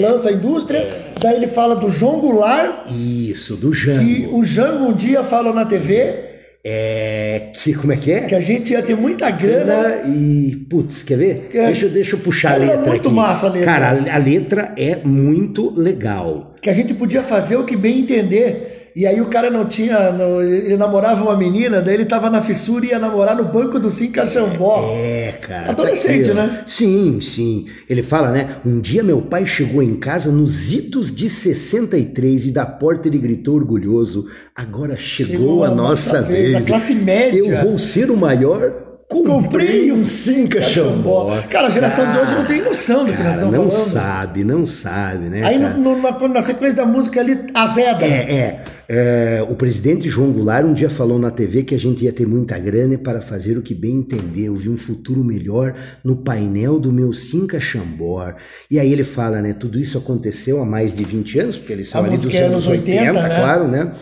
[0.00, 1.12] lança a indústria, É.
[1.20, 4.00] daí ele fala do João Goulart, Isso, do Jango.
[4.00, 6.33] que o Jango um dia fala na TV
[6.66, 7.50] É.
[7.54, 8.20] Que, como é que é?
[8.22, 10.02] que a gente ia ter muita grana.
[10.08, 10.64] E.
[10.70, 11.50] Putz, quer ver?
[11.52, 11.66] É.
[11.66, 13.14] Deixa, eu- deixa eu puxar a Cara, é letra muito aqui.
[13.16, 13.64] massa a letra.
[13.72, 16.54] Cara, a letra é muito legal.
[16.62, 18.83] que a gente podia fazer o que bem entender.
[18.94, 20.14] E aí o cara não tinha.
[20.40, 23.90] ele namorava uma menina, daí ele tava na fissura e ia namorar no banco do
[23.90, 24.94] Sincaxambó.
[24.96, 25.70] É, cara.
[25.70, 26.62] Adolescente, tá né?
[26.64, 27.66] Sim, sim.
[27.90, 28.56] Ele fala, né?
[28.64, 33.18] Um dia meu pai chegou em casa nos idos de 63 e da porta ele
[33.18, 36.54] gritou orgulhoso: Agora chegou, a nossa vez.
[36.54, 37.38] A classe média.
[37.38, 38.93] Eu vou ser o maior.
[39.22, 41.40] Comprei um Cinca Xambó.
[41.50, 43.88] Cara, a geração de hoje não tem noção do que nós Cara, estamos não falando.
[43.92, 45.42] sabe, não sabe, né?
[45.44, 45.74] Aí cara?
[45.74, 48.04] no- no- na, sequência da música ali, azeda.
[48.04, 52.04] É, é, é, O presidente João Goulart um dia falou na TV que a gente
[52.04, 54.46] ia ter muita grana para fazer o que bem entender.
[54.46, 58.34] Eu vi um futuro melhor no painel do meu Cinca Chambor.
[58.70, 59.52] E aí ele fala, né?
[59.52, 62.38] Tudo isso aconteceu há mais de 20 anos, porque eles são A ali dos é
[62.38, 63.36] anos anos 80, né?
[63.36, 63.92] claro, né?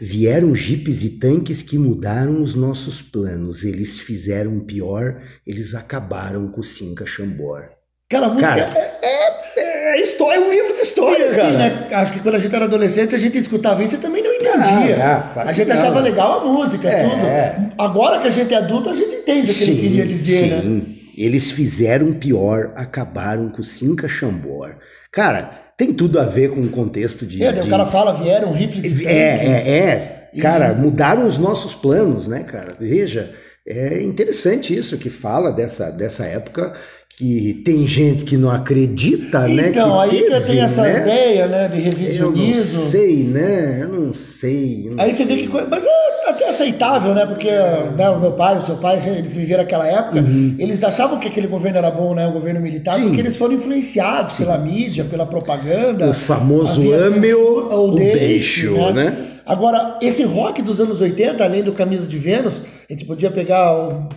[0.00, 3.64] Vieram jipes e tanques que mudaram os nossos planos.
[3.64, 7.64] Eles fizeram pior, eles acabaram com o Cinca Chambor.
[8.08, 11.36] Cara, a música Cara, é, é, é história, é um livro de história, É, assim,
[11.40, 11.58] cara.
[11.58, 11.88] né?
[11.92, 15.02] Acho que quando a gente era adolescente, a gente escutava isso e também não entendia.
[15.02, 15.74] Ah, ah, a gente não.
[15.76, 17.02] achava legal a música, É.
[17.08, 17.74] tudo.
[17.78, 20.60] Agora que a gente é adulto, a gente entende o que ele queria dizer, né?
[20.62, 20.98] sim.
[21.16, 24.76] Eles fizeram pior, acabaram com o Cinca Chambor.
[25.10, 27.42] Cara, tem tudo a ver com o contexto de.
[27.42, 29.48] É, de- o cara fala, vieram rifles e É, tanques.
[29.50, 30.30] é, é.
[30.34, 32.74] E- Cara, mudaram os nossos planos, né, cara?
[32.78, 33.32] Veja,
[33.66, 36.72] é interessante isso que fala dessa, dessa época
[37.08, 39.68] que tem gente que não acredita, né?
[39.70, 41.00] Então, que aí teve, já tem essa né?
[41.00, 42.82] ideia, né, de Eu não revisionismo.
[42.82, 43.78] sei, né?
[43.82, 44.88] Eu não sei.
[44.88, 45.48] eu não Aí você vê que.
[45.48, 45.88] Mas é
[46.36, 47.26] até aceitável, né?
[47.26, 50.22] Porque né, o meu pai, o seu pai, eles viveram aquela época,
[50.58, 52.26] eles achavam que aquele governo era bom, né?
[52.26, 53.00] O governo militar, Uhum.
[53.00, 53.06] Sim.
[53.08, 56.10] porque eles foram influenciados pela mídia, pela propaganda.
[56.10, 59.16] O famoso ame ou deixo, né?
[59.44, 63.72] Agora, esse rock dos anos 80, além do Camisa de Vênus, a gente podia pegar
[63.74, 64.08] o,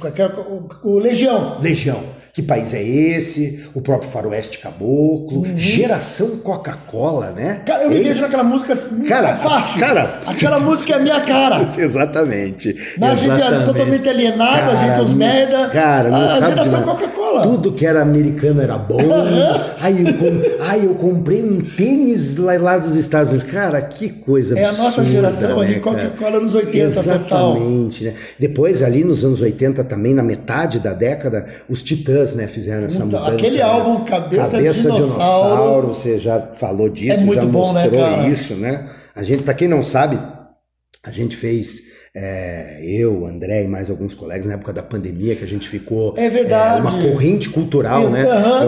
[0.83, 1.57] o- o Legião.
[1.61, 1.99] Legião.
[2.39, 3.65] Que país é esse?
[3.73, 5.45] O próprio Faroeste Caboclo.
[5.57, 7.57] Geração Coca-Cola, né?
[7.59, 7.65] Uhum.
[7.65, 9.79] Cara, eu me Ele- vejo naquela música assim, Cara, fácil.
[9.81, 11.69] cara- Aquela música é a minha cara.
[11.77, 12.75] Exatamente.
[12.97, 13.65] Mas a gente exatamente.
[13.65, 15.67] totalmente alienado, a gente os merda.
[15.67, 16.83] Cara, não a sabe geração.
[16.83, 17.41] Coca-Cola.
[17.41, 18.97] Tudo que era americano era bom.
[19.81, 23.49] ai, eu com- ai, eu comprei um tênis lá, lá dos Estados Unidos.
[23.51, 26.09] Cara, que coisa É a nossa geração né, ali, cara?
[26.09, 27.55] Coca-Cola nos 80 total.
[27.57, 28.13] Exatamente, né?
[28.39, 33.03] Depois, ali nos anos 80, também, na metade da década, os Titãs, né, fizeram essa
[33.03, 33.35] Puta, mudança.
[33.35, 33.63] aquele né?
[33.63, 34.95] álbum Cabeça Dinossauro.
[34.95, 38.27] Dinossauro, você já falou disso, É já bom, né, mostrou cara?
[38.27, 38.89] isso, né?
[39.15, 40.19] A gente, para quem não sabe,
[41.03, 45.43] a gente fez é, eu, André e mais alguns colegas na época da pandemia que
[45.43, 46.79] a gente ficou É verdade.
[46.79, 48.25] é, uma corrente cultural, Isso, né?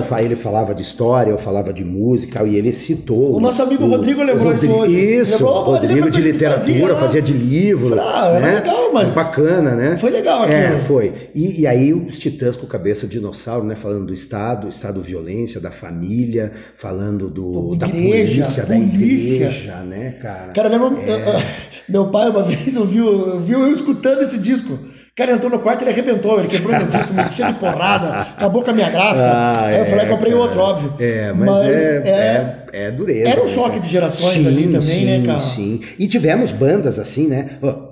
[0.10, 3.86] Eu, ele falava de história, eu falava de música e ele citou O nosso amigo
[3.88, 5.00] Rodrigo lembrou isso hoje.
[5.00, 7.00] Isso, Lembrou, o Rodrigo Rodrigo de literatura, fazia lá.
[7.00, 8.56] fazia de livro, Ah, era né?
[8.60, 9.98] legal, mas- bacana, né?
[9.98, 10.80] Foi legal É, aquilo.
[10.82, 11.14] foi.
[11.34, 13.76] E, e aí os titãs com cabeça de dinossauro, né?
[13.76, 19.36] Falando do Estado, Estado violência, da família, falando do, da igreja, polícia, da polícia.
[19.46, 20.52] igreja, né, cara?
[20.54, 21.02] Cara, lembra.
[21.10, 21.42] É.
[21.90, 23.06] Meu pai, uma vez, ouviu,
[23.40, 24.74] viu eu escutando esse disco.
[24.74, 26.40] O cara entrou no quarto e ele arrebentou.
[26.40, 29.22] Ele quebrou meu disco, me cheio de porrada, acabou com a minha graça.
[29.32, 30.44] Ah, Aí eu falei, é, comprei cara.
[30.44, 30.94] outro, óbvio.
[31.00, 33.30] É, mas, é, é, é dureza.
[33.30, 35.40] Era um né, choque de gerações sim, ali também, sim, né, cara?
[35.40, 37.58] Sim, E tivemos bandas assim, né?
[37.62, 37.91] Ó, o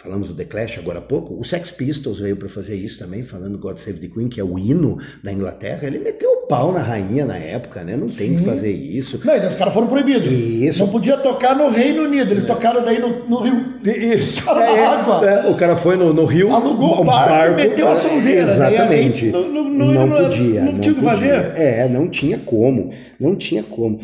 [0.00, 3.24] falamos do The Clash agora há pouco, o Sex Pistols veio para fazer isso também,
[3.24, 5.80] falando God Save the Queen, que é o hino da Inglaterra.
[5.86, 7.96] Ele meteu o pau na rainha na época, né?
[7.96, 9.20] Não tem que fazer isso.
[9.24, 10.30] Não, e daí os caras foram proibidos.
[10.30, 10.78] Isso.
[10.78, 13.74] Não podia tocar no Reino Unido, eles tocaram daí no, no Rio.
[13.84, 14.44] Isso.
[14.44, 15.28] Cara, É, água.
[15.28, 18.46] é, o cara foi no, no Rio, Alugou um o barco e meteu a sonzeira,
[18.56, 18.72] né?
[18.72, 19.24] Exatamente.
[19.24, 20.60] E aí não- não- não, não- não- podia.
[20.62, 21.10] não tinha o que podia.
[21.10, 21.52] fazer.
[21.60, 22.92] É, não tinha como.
[23.20, 24.00] Não tinha como.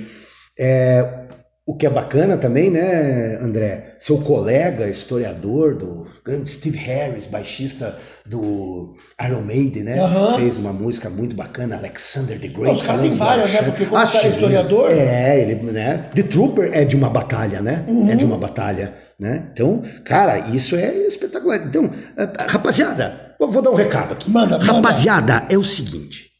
[0.58, 1.23] É,
[1.66, 3.96] o que é bacana também, né, André?
[3.98, 7.96] Seu colega, historiador do grande Steve Harris, baixista
[8.26, 9.98] do Iron Maiden, né?
[9.98, 10.34] Aham.
[10.36, 12.76] Fez uma música muito bacana, Alexander the Great.
[12.76, 13.62] Os caras têm várias, né?
[13.62, 14.28] Porque como o cara é sim.
[14.28, 16.10] historiador- É, ele, né?
[16.14, 17.84] The Trooper é de uma batalha, né?
[17.88, 18.10] Uhum.
[18.10, 19.48] É de uma batalha, né?
[19.52, 21.66] Então, cara, isso é espetacular.
[21.66, 24.30] Então, eh, rapaziada, vou dar um recado aqui.
[24.30, 24.70] Manda, manda.
[24.72, 26.33] Rapaziada, é o seguinte.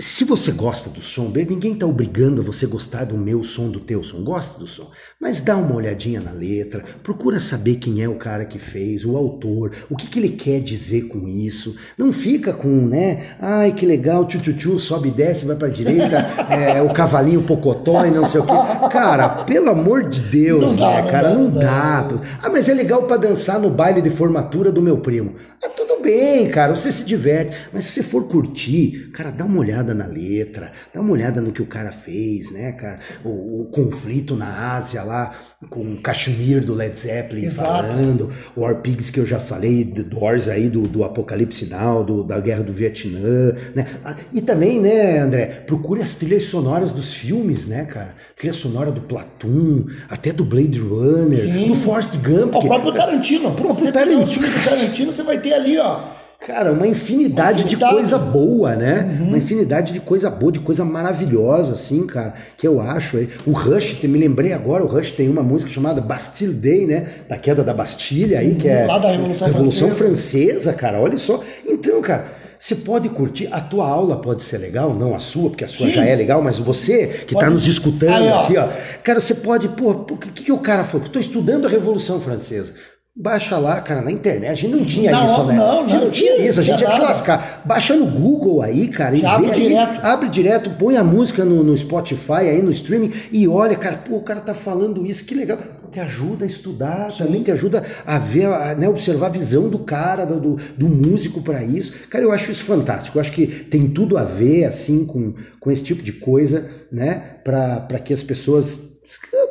[0.00, 3.70] Se você gosta do som dele, ninguém tá obrigando a você gostar do meu som,
[3.70, 4.24] do teu som.
[4.24, 4.90] Gosta do som.
[5.20, 9.16] Mas dá uma olhadinha na letra, procura saber quem é o cara que fez, o
[9.16, 11.76] autor, o que, que ele quer dizer com isso.
[11.96, 13.36] Não fica com, né?
[13.38, 16.16] Ai, que legal, tchu-tchu-tchu, sobe e desce, vai pra direita,
[16.50, 18.52] é, o cavalinho pocotó e não sei o quê.
[18.90, 21.28] Cara, pelo amor de Deus, Não dá, né, não cara?
[21.28, 22.02] dá, Não não dá.
[22.02, 22.20] dá.
[22.42, 25.36] Ah, mas é legal pra dançar no baile de formatura do meu primo.
[25.62, 25.68] Ah,
[26.04, 27.56] bem, cara, você se diverte.
[27.72, 31.50] Mas se você for curtir, cara, dá uma olhada na letra, dá uma olhada no
[31.52, 32.98] que o cara fez, né, cara?
[33.24, 35.34] O, o conflito na Ásia lá,
[35.70, 37.88] com o Kashmir do Led Zeppelin Exato.
[37.88, 42.04] falando, o War Pigs que eu já falei, do Doors aí, do, do Apocalipse Now,
[42.04, 43.86] do- da Guerra do Vietnã, né?
[44.04, 48.14] Ah, E também, né, André, procure as trilhas sonoras dos filmes, né, cara?
[48.36, 51.68] Trilha sonora do Platoon, até do Blade Runner, Sim.
[51.68, 52.54] do Forrest Gump.
[52.54, 53.48] O próprio Tarantino.
[53.48, 54.26] O próprio você pegar o Tarantino.
[54.26, 55.93] filme do Tarantino, você vai ter ali, ó.
[56.40, 57.94] Cara, uma infinidade, Uma de infinidade.
[57.94, 59.18] coisa boa, né?
[59.26, 63.16] Uma infinidade de coisa boa, de coisa maravilhosa, assim, cara, que eu acho.
[63.46, 67.06] O Rush, me lembrei agora, o Rush tem uma música chamada Bastille Day, né?
[67.28, 69.08] Da queda da Bastilha aí, que é Lá da
[69.46, 71.42] Revolução Francesa, cara, olha só.
[71.66, 72.26] Então, cara,
[72.58, 75.86] você pode curtir, a tua aula pode ser legal, não a sua, porque a sua
[75.86, 75.92] Sim.
[75.92, 78.68] já é legal, mas você que tá Pode- nos escutando Aí, aqui, ó.
[79.02, 81.08] Cara, você pode, pô, o que, que o cara falou?
[81.08, 82.74] Tô estudando a Revolução Francesa.
[83.16, 84.50] Baixa lá, cara, na internet.
[84.50, 85.54] A gente não tinha Não, isso, né?
[85.54, 86.58] não, a gente não não tinha isso.
[86.58, 87.12] A gente tinha se nada.
[87.12, 87.62] lascar.
[87.64, 89.68] Baixa no Google aí, cara, e abre aí.
[89.68, 90.04] direto.
[90.04, 94.16] Abre direto, põe a música no, no Spotify aí, no streaming, e olha, cara, pô,
[94.16, 95.58] o cara tá falando isso, que legal.
[95.92, 99.78] Te ajuda a estudar, também te ajuda a ver, a, né, observar a visão do
[99.78, 101.92] cara, do, do, músico pra isso.
[102.10, 103.16] Cara, eu acho isso fantástico.
[103.16, 107.36] Eu acho que tem tudo a ver, assim, com, com esse tipo de coisa, né,
[107.44, 108.93] pra que as pessoas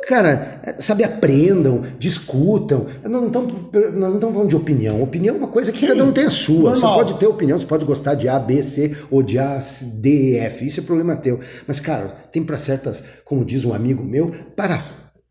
[0.06, 2.86] Cara, sabe, aprendam, discutam.
[3.02, 5.02] Nós não estamos nós não estamos falando de opinião.
[5.02, 6.70] Opinião é uma coisa que Sim, cada um tem a sua.
[6.72, 6.94] normal.
[6.94, 10.32] Você pode ter opinião, você pode gostar de A, B, C ou de A, D,
[10.32, 10.66] E, F.
[10.66, 11.40] Isso é problema teu.
[11.66, 14.80] Mas, cara, tem para certas, como diz um amigo meu, para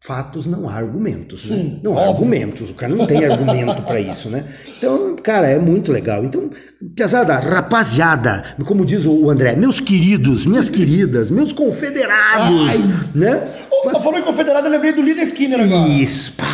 [0.06, 1.46] fatos não há argumentos.
[1.50, 1.56] Né?
[1.56, 2.12] Sim, não há óbvio.
[2.13, 2.70] argumentos.
[2.70, 4.44] O cara não tem argumento para isso, né?
[4.78, 6.24] Então, cara, é muito legal.
[6.26, 6.50] Então,
[6.96, 12.78] pesada, rapaziada, como diz o André, meus queridos, minhas queridas, meus confederados, Ai.
[13.16, 13.48] né?
[13.72, 15.88] Ô, Falou em confederado, eu lembrei do Lina Skinner agora.
[15.89, 16.46] Isso, pá.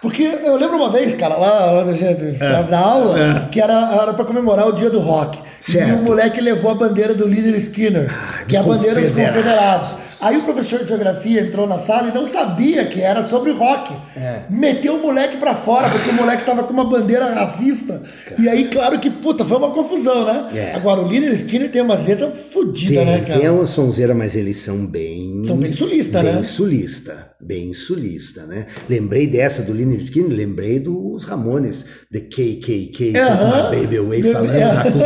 [0.00, 2.62] Porque eu lembro uma vez, cara, lá, da gente, É.
[2.70, 5.40] na aula, que era, era pra comemorar o dia do rock.
[5.60, 5.88] Certo.
[5.88, 9.10] E o moleque levou a bandeira do líder Skinner, Ah, que é a bandeira dos
[9.10, 9.88] confederados.
[10.20, 13.94] Aí o professor de geografia entrou na sala e não sabia que era sobre rock.
[14.16, 14.42] É.
[14.50, 18.02] Meteu o moleque pra fora, porque o moleque tava com uma bandeira racista.
[18.38, 20.48] E aí, claro que, puta, foi uma confusão, né?
[20.54, 20.74] É.
[20.74, 23.40] Agora, o líder Skinner tem umas letras fodidas, né, cara?
[23.40, 25.42] tem uma sonzeira, mas eles são bem.
[25.44, 26.42] São bem sulista, bem né?
[26.42, 28.66] sulista, bem sulista, né?
[28.88, 33.70] Lembrei dessa do Liner Skinner, lembrei dos Ramones, The KKK, Aham.
[33.70, 34.60] My Baby Baby- falando é.
[34.74, 34.98] da Ku.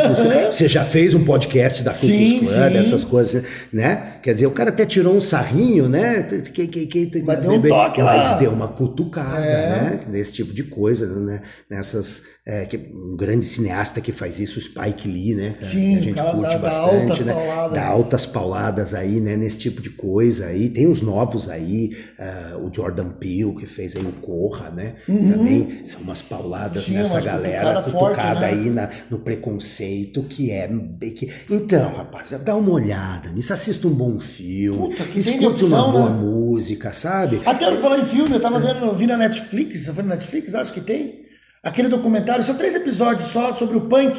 [0.52, 4.14] Você já fez um podcast da Ku Klux Klan, dessas coisas, né?
[4.22, 6.22] Quer dizer, o cara até tirou um sarrinho, né?
[6.22, 8.16] KKK, Took Mas My deu um toque lá.
[8.16, 9.66] Mas deu uma cutucada, É.
[9.68, 10.00] né?
[10.08, 11.42] Nesse tipo de coisa, né?
[11.70, 12.22] Nessas.
[12.44, 15.54] É, que, um grande cineasta que faz isso, Spike Lee, né?
[15.60, 15.70] cara?
[15.72, 17.32] Sim, que a gente cara curte dá- dá bastante, altas né?
[17.34, 17.72] pauladas.
[17.74, 19.36] Dá altas pauladas aí, né?
[19.36, 20.68] Nesse tipo de coisa aí.
[20.68, 24.94] Tem os novos aí, ah, o Jordan Peele, que fez aí o Corra, né?
[25.06, 28.46] Também são umas pauladas Sim, nessa umas galera, cutucada cutucada forte, né?
[28.62, 30.68] aí na- no preconceito que é.
[31.14, 35.84] que- Então, rapaz, dá uma olhada nisso, assista um bom filme, Puta, que escuta opção,
[35.90, 36.16] uma boa né?
[36.20, 37.40] música, sabe?
[37.46, 40.54] Até eu falar em filme, eu tava vendo, vi na Netflix, você foi na Netflix,
[40.56, 41.21] acho que tem.
[41.62, 44.18] Aquele documentário, são três episódios só sobre o punk,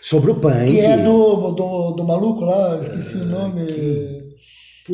[0.00, 0.70] Sobre o punk.
[0.70, 3.66] que é do, do, do maluco lá, esqueci o nome.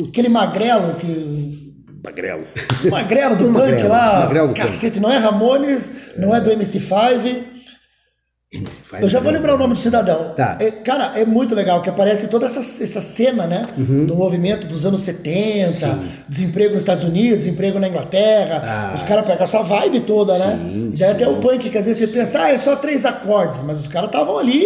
[0.09, 1.73] Aquele magrelo que.
[2.03, 2.45] Magrelo.
[2.89, 4.19] Magrelo do punk magrelo, lá.
[4.21, 7.56] magrelo do cacete, não é Ramones, não é do MC5.
[9.01, 10.33] Eu já vou lembrar o nome do cidadão.
[10.33, 10.57] Tá.
[10.61, 13.67] É, cara, é muito legal que aparece toda essa, essa cena, né?
[13.75, 15.69] Do movimento dos anos 70, Uhum.
[16.03, 16.09] Sim.
[16.29, 18.61] desemprego nos Estados Unidos, desemprego na Inglaterra.
[18.63, 18.93] Ah.
[18.95, 20.57] Os caras pegam essa vibe toda, né?
[20.61, 23.05] Sim, E daí até o punk, que às vezes você pensa, ah, é só três
[23.05, 24.63] acordes, mas os caras estavam ali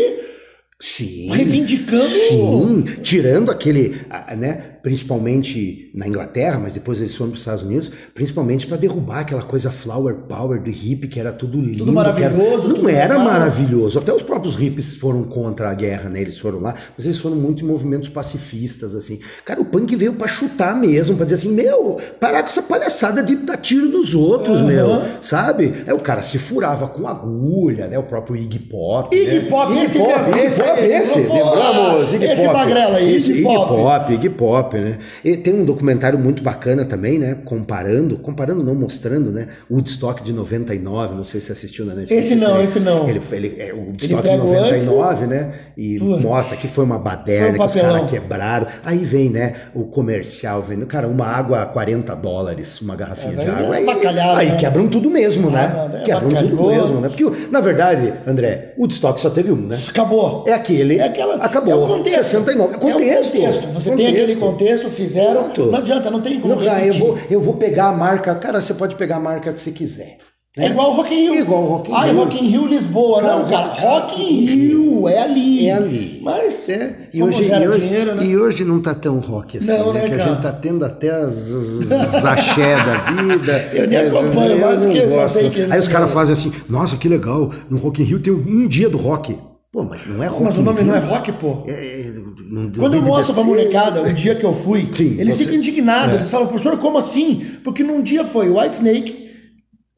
[0.81, 1.29] Sim.
[1.31, 2.01] reivindicando.
[2.03, 3.95] Sim, tirando aquele,
[4.37, 9.19] né, principalmente na Inglaterra, mas depois eles foram para os Estados Unidos, principalmente para derrubar
[9.19, 11.85] aquela coisa flower power do hippie, que era tudo lindo.
[11.85, 13.31] que maravilhoso, Era, não tudo era legal.
[13.31, 13.99] maravilhoso.
[13.99, 16.21] Até os próprios hippies foram contra a guerra, né?
[16.21, 19.19] Eles foram lá, mas eles foram muito em movimentos pacifistas, assim.
[19.45, 23.21] Cara, o punk veio para chutar mesmo, para dizer assim, meu, parar com essa palhaçada
[23.21, 24.67] de dar tiro nos outros, Aham.
[24.67, 25.73] meu, sabe?
[25.85, 27.99] Aí o cara se furava com agulha, né?
[27.99, 29.15] O próprio Iggy Pop.
[29.15, 29.49] Iggy né?
[29.49, 32.53] Pop, Iggy esse Pop, esse Pop, esse, lembramos, Iggy esse Pop.
[32.57, 33.67] magrelo aí, Esse Iggy Iggy Pop.
[33.75, 34.97] Pop, Iggy Pop, né?
[35.23, 37.37] E tem um documentário muito bacana também, né?
[37.45, 39.47] Comparando, comparando não mostrando, né?
[39.69, 42.25] Woodstock de 99, não sei se você assistiu na Netflix.
[42.25, 43.07] Esse não, Ele- esse não.
[43.09, 45.51] Ele, ele, é, o Woodstock de pega o 99, né?
[45.77, 46.23] E Putz.
[46.23, 48.67] mostra que foi uma baderna, Foi um que os caras quebraram.
[48.83, 49.53] Aí vem, né?
[49.73, 53.75] O comercial vendo, cara, uma água a 40 dólares, uma garrafinha É, de água.
[53.75, 54.57] é Aí, bacalhau, aí né?
[54.57, 55.89] quebram tudo mesmo, Ah, né?
[55.91, 57.09] daí é quebram tudo mesmo, né?
[57.09, 59.77] Porque, na verdade, André, o Woodstock só teve um, né?
[59.89, 60.43] Acabou.
[60.47, 60.97] É aquele.
[60.97, 61.71] É aquela, Acabou.
[61.71, 62.23] É o contexto.
[62.23, 62.73] 69.
[62.73, 63.31] É o Contexto.
[63.37, 63.67] contexto.
[63.73, 65.43] Você tem aquele contexto, fizeram.
[65.43, 65.65] Pronto.
[65.71, 66.55] Não adianta, não tem como.
[66.55, 68.33] Não, ah, eu, vou, eu vou pegar a marca.
[68.35, 70.17] Cara, você pode pegar a marca que você quiser.
[70.57, 71.35] É igual o Rock in Rio.
[71.35, 72.19] Igual o Rock in Ai, Rio.
[72.19, 73.21] Rock in Rio Lisboa.
[73.21, 73.67] Cara, não, cara.
[73.67, 75.07] Rock- in Rio.
[75.07, 75.67] É ali.
[75.67, 76.19] É ali.
[76.21, 78.25] Mas É, e hoje, e, hoje, dinheiro, né?
[78.25, 80.01] e hoje não tá tão rock assim, Não, né?
[80.01, 80.29] né, que a cara?
[80.29, 81.89] gente tá tendo até as,
[82.25, 83.65] axé da vida.
[83.73, 86.13] Eu nem Mas acompanho eu porque eu que ele Aí os caras é.
[86.13, 89.37] fazem assim, nossa, que legal, no Rock in Rio tem um dia do rock.
[89.71, 91.63] Pô, mas não é rock Mas o nome não é rock, pô.
[91.65, 95.15] É, é, não- não Quando eu mostro pra molecada o dia que eu fui, Sim,
[95.17, 96.13] eles você- ficam indignados.
[96.13, 96.15] É.
[96.17, 97.57] Eles falam, professor, como assim?
[97.63, 99.31] Porque num dia foi White Snake,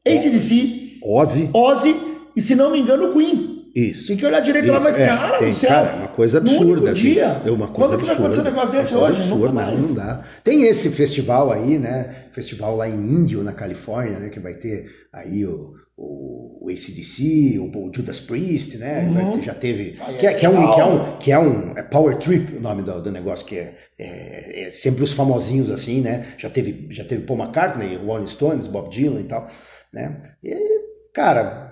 [0.06, 1.96] ACDC, Ozzy, Ozzy
[2.36, 3.64] e, se não me engano, Queen.
[3.74, 4.06] isso.
[4.06, 5.68] Tem que olhar direito lá, Isso, mas é, cara tem, do céu.
[5.70, 6.72] cara, uma coisa no absurda.
[6.72, 7.02] único assim.
[7.02, 7.42] dia.
[7.44, 8.50] É uma coisa Quando que vai acontecer um absurda.
[8.50, 9.22] negócio desse Uma coisa hoje?
[9.22, 9.88] Absurda, não, mais.
[9.88, 10.22] não dá.
[10.44, 12.26] Tem esse festival aí, né?
[12.32, 14.28] Festival lá em Índio, na Califórnia, né?
[14.28, 19.04] Que vai ter aí o, o, o ACDC, o, o Judas Priest, né?
[19.08, 19.40] Uhum.
[19.40, 19.96] Já teve.
[20.00, 21.18] Ai, Que, é é, que é um, que é um.
[21.18, 21.78] Que é um.
[21.78, 25.70] É Power Trip o nome do, do negócio, que é, é, é sempre os famosinhos
[25.70, 26.34] assim, né?
[26.36, 29.48] Já teve, já teve Paul McCartney, Rolling Stones, Bob Dylan e tal,
[29.92, 30.34] né?
[30.42, 30.83] E,
[31.14, 31.70] Cara,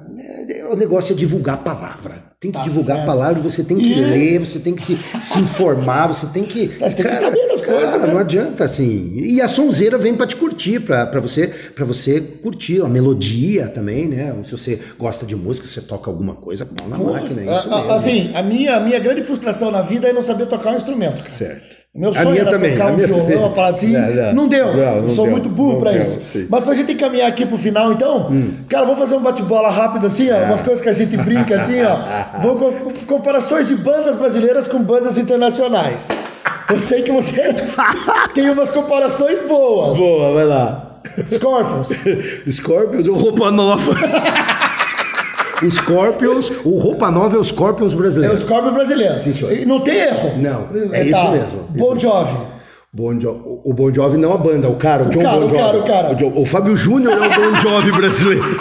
[0.49, 2.31] é- o negócio é divulgar a palavra.
[2.39, 3.09] Tem que Tá divulgar certo.
[3.09, 6.45] a palavra, você tem que E- ler, você tem que se, se informar, você tem
[6.45, 6.69] que.
[6.79, 8.07] Você tem que saber das cara, coisas, né?
[8.13, 9.13] não adianta assim.
[9.17, 13.69] E a sonzeira vem pra te curtir, pra pra você, para você curtir a melodia
[13.69, 14.35] também, né?
[14.45, 17.77] Se você gosta de música, você toca alguma coisa, mão na máquina, é isso A-
[17.79, 17.93] mesmo.
[17.93, 21.23] Assim, a minha, a minha grande frustração na vida é não saber tocar um instrumento.
[21.23, 21.35] cara.
[21.35, 21.82] Certo.
[21.95, 23.65] Meu A sonho minha era também, tocar a um minha violão, também.
[23.71, 23.93] assim.
[23.93, 24.49] Não, Não, não.
[24.49, 24.67] deu.
[24.75, 25.31] Não, sou deu.
[25.31, 26.21] muito burro deu, isso.
[26.33, 26.47] sim.
[26.49, 28.55] Mas pra gente caminhar aqui pro final, então, Hum.
[28.67, 30.39] cara, vamos fazer um bate-bola rápido assim, ó.
[30.45, 31.97] Umas coisas que a gente brinca assim, ó.
[32.41, 36.09] Com com comparações de bandas brasileiras com bandas internacionais.
[36.71, 37.55] Eu sei que você
[38.35, 39.99] tem umas comparações boas.
[39.99, 40.99] Boa, vai lá.
[41.31, 41.89] Scorpions.
[42.51, 43.95] Scorpions ou roupa nova?
[45.67, 48.39] O Scorpions, o roupa nova é o Scorpions É o brasileiro.
[48.39, 49.21] Scorpion brasileiro.
[49.21, 49.53] Sim, senhor.
[49.53, 50.33] E não tem erro.
[50.39, 51.19] Não, é tá.
[51.19, 51.99] isso mesmo, Bon.
[51.99, 52.37] Jovi.
[52.95, 55.47] Bon Jo- o- o Bon Jovi não a banda, o cara, o, John cara, Bon
[55.47, 55.57] o Jovi.
[55.63, 56.15] cara, o cara.
[56.15, 58.61] Jo- O, Fábio Júnior é o Bon Jovi brasileiro.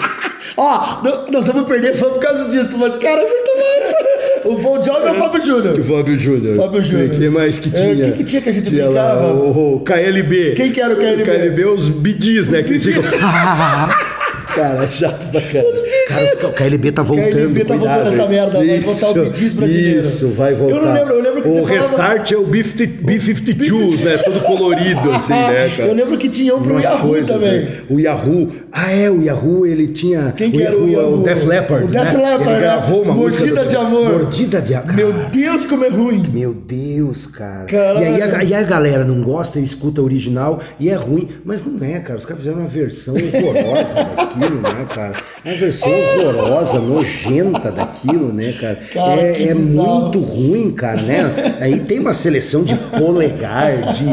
[0.55, 4.11] Ó, não- nós vamos perder fã por causa disso, mas, cara, é muito massa.
[4.45, 5.79] O Bon Jovi é o Fábio Júnior.
[5.79, 6.55] O Fábio Júnior.
[6.55, 7.07] Fábio Júnior.
[7.07, 8.07] O que mais que É, tinha?
[8.07, 9.21] o que que tinha que a gente Tinha brincava?
[9.21, 10.53] lá O, o KLB.
[10.55, 11.21] Quem que era o KLB?
[11.21, 12.63] O KLB, os bidis, né?
[12.63, 13.03] Que eles ficam...
[14.55, 15.77] Cara, é chato pra caramba.
[16.07, 17.29] Cara, o KLB tá voltando.
[17.31, 20.01] KLB tá voltando essa merda, vai voltar o Bidis brasileiro.
[20.01, 20.75] Isso, vai voltar.
[20.75, 24.17] Eu não lembro, eu lembro que O você falava- Restart é o B-50 B-52s, né?
[24.17, 25.89] Todo colorido, assim, né, cara?
[25.89, 27.61] Eu lembro que tinha um pro Umas Yahoo coisas, também.
[27.61, 27.71] né?
[27.89, 28.51] O Yahoo.
[28.71, 30.33] Ah, é, o Yahoo, ele tinha.
[30.35, 31.19] Quem que era o é Yahoo?
[31.19, 31.83] O Def Leppard.
[31.85, 32.17] O Def né?
[32.17, 32.59] Leppard, Ele né?
[32.59, 33.63] gravou uma Mordida música.
[33.63, 34.11] do- de Amor.
[34.11, 34.93] Mordida de Amor.
[34.95, 36.23] Meu Deus, como é ruim.
[36.33, 37.65] Meu Deus, cara.
[37.65, 37.99] Caralho.
[38.01, 40.95] E aí, a, e aí a galera não gosta e escuta a original e é
[40.95, 41.27] ruim.
[41.45, 42.17] Mas não é, cara.
[42.19, 44.07] Os caras fizeram uma versão horrorosa
[44.41, 45.13] daquilo, né, cara?
[45.45, 48.79] Uma versão horrorosa, nojenta daquilo, né, cara?
[48.93, 51.57] Cara, é é muito ruim, cara, né?
[51.59, 54.05] Aí tem uma seleção de polegar, de,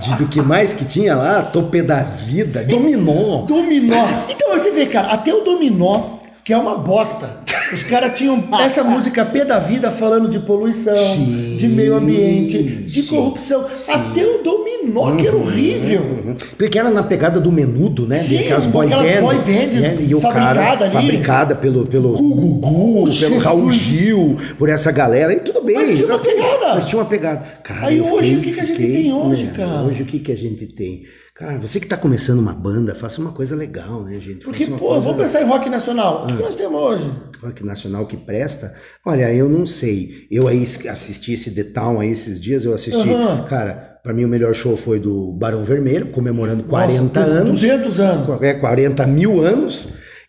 [0.00, 3.42] de do que mais que tinha lá, topê da vida, dominó.
[3.46, 4.08] Dominó.
[4.28, 6.15] Então você vê, cara, até o Dominó,
[6.46, 7.40] que é uma bosta.
[7.74, 12.62] Os caras tinham essa música P da vida falando de poluição, Sim, de meio ambiente,
[12.62, 13.66] de sim, corrupção.
[13.68, 13.90] sim.
[13.90, 16.02] Até o Dominó, que era horrível.
[16.02, 16.36] Uhum.
[16.56, 18.20] Porque era na pegada do menudo, né?
[18.20, 19.96] Sim, aquelas boy aquelas band, boy band né?
[20.08, 20.92] e o fabricada cara ali.
[20.92, 25.74] fabricada pelo pelo Gugu, pelo Raul Gil, por essa galera e tudo bem.
[25.74, 26.74] Mas tinha uma pegada.
[26.76, 27.40] Mas tinha uma pegada.
[27.64, 29.82] Cara, Aí hoje, fiquei- o que que a gente fiquei, tem hoje, né, cara?
[29.82, 31.02] Hoje o que que a gente tem?
[31.38, 34.42] Cara, você que tá começando uma banda, faça uma coisa legal, né, gente?
[34.42, 36.24] Porque, pô, coisa- vamos pensar em rock nacional.
[36.24, 36.36] O que Ah.
[36.36, 37.10] nós temos hoje?
[37.42, 38.74] rock nacional que presta?
[39.04, 40.26] Olha, eu não sei.
[40.30, 43.10] Eu aí assisti esse The Town aí esses dias, eu assisti.
[43.10, 43.44] Aham.
[43.44, 47.60] Cara, pra mim o melhor show foi do Barão Vermelho, comemorando 40 Nossa, anos.
[47.60, 48.42] 200 anos.
[48.42, 49.86] É, 40 mil anos.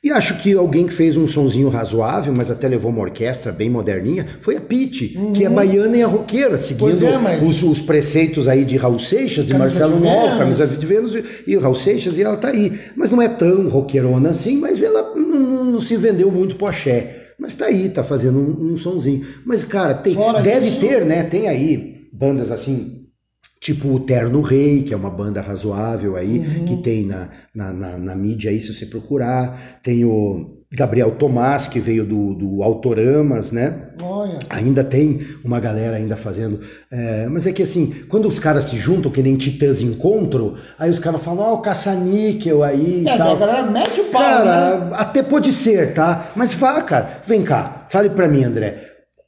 [0.08, 3.70] E acho que alguém que fez um sonzinho razoável, mas até levou uma orquestra bem
[3.70, 7.08] moderninha, foi a Pete, que é baiana e é roqueira, seguindo Uhum.
[7.10, 10.38] É, mas- os, os preceitos aí de Raul Seixas, de Camisa Marcelo Vênus.
[10.38, 12.80] Camisa de Vênus e, e Raul Seixas, e ela tá aí.
[12.96, 16.68] Mas não é tão roqueirona assim, mas ela não, não- não se vendeu muito pro
[16.68, 17.34] axé.
[17.38, 19.26] Mas tá aí, tá fazendo um, um sonzinho.
[19.46, 21.24] Mas, cara, tem, Fora deve disso- ter, né?
[21.24, 22.97] Tem aí bandas assim,
[23.60, 26.66] Tipo o Terno Rei, que é uma banda razoável aí, Uhum.
[26.66, 29.80] que tem na, na, na, na mídia aí, se você procurar.
[29.82, 33.90] Tem o Gabriel Tomás, que veio do, do Autoramas, né?
[34.02, 34.38] Olha.
[34.50, 36.60] Ainda tem uma galera ainda fazendo.
[36.92, 40.92] é, mas é que assim, quando os caras se juntam, que nem titãs encontro, aí
[40.92, 43.38] os caras falam, ó, o caça-níquel aí e É, a tal.
[43.38, 44.28] galera mete o pau, né?
[44.44, 46.32] Cara, até pode ser, tá?
[46.36, 47.22] Mas vá, cara.
[47.26, 48.84] Vem cá, fale pra mim, André.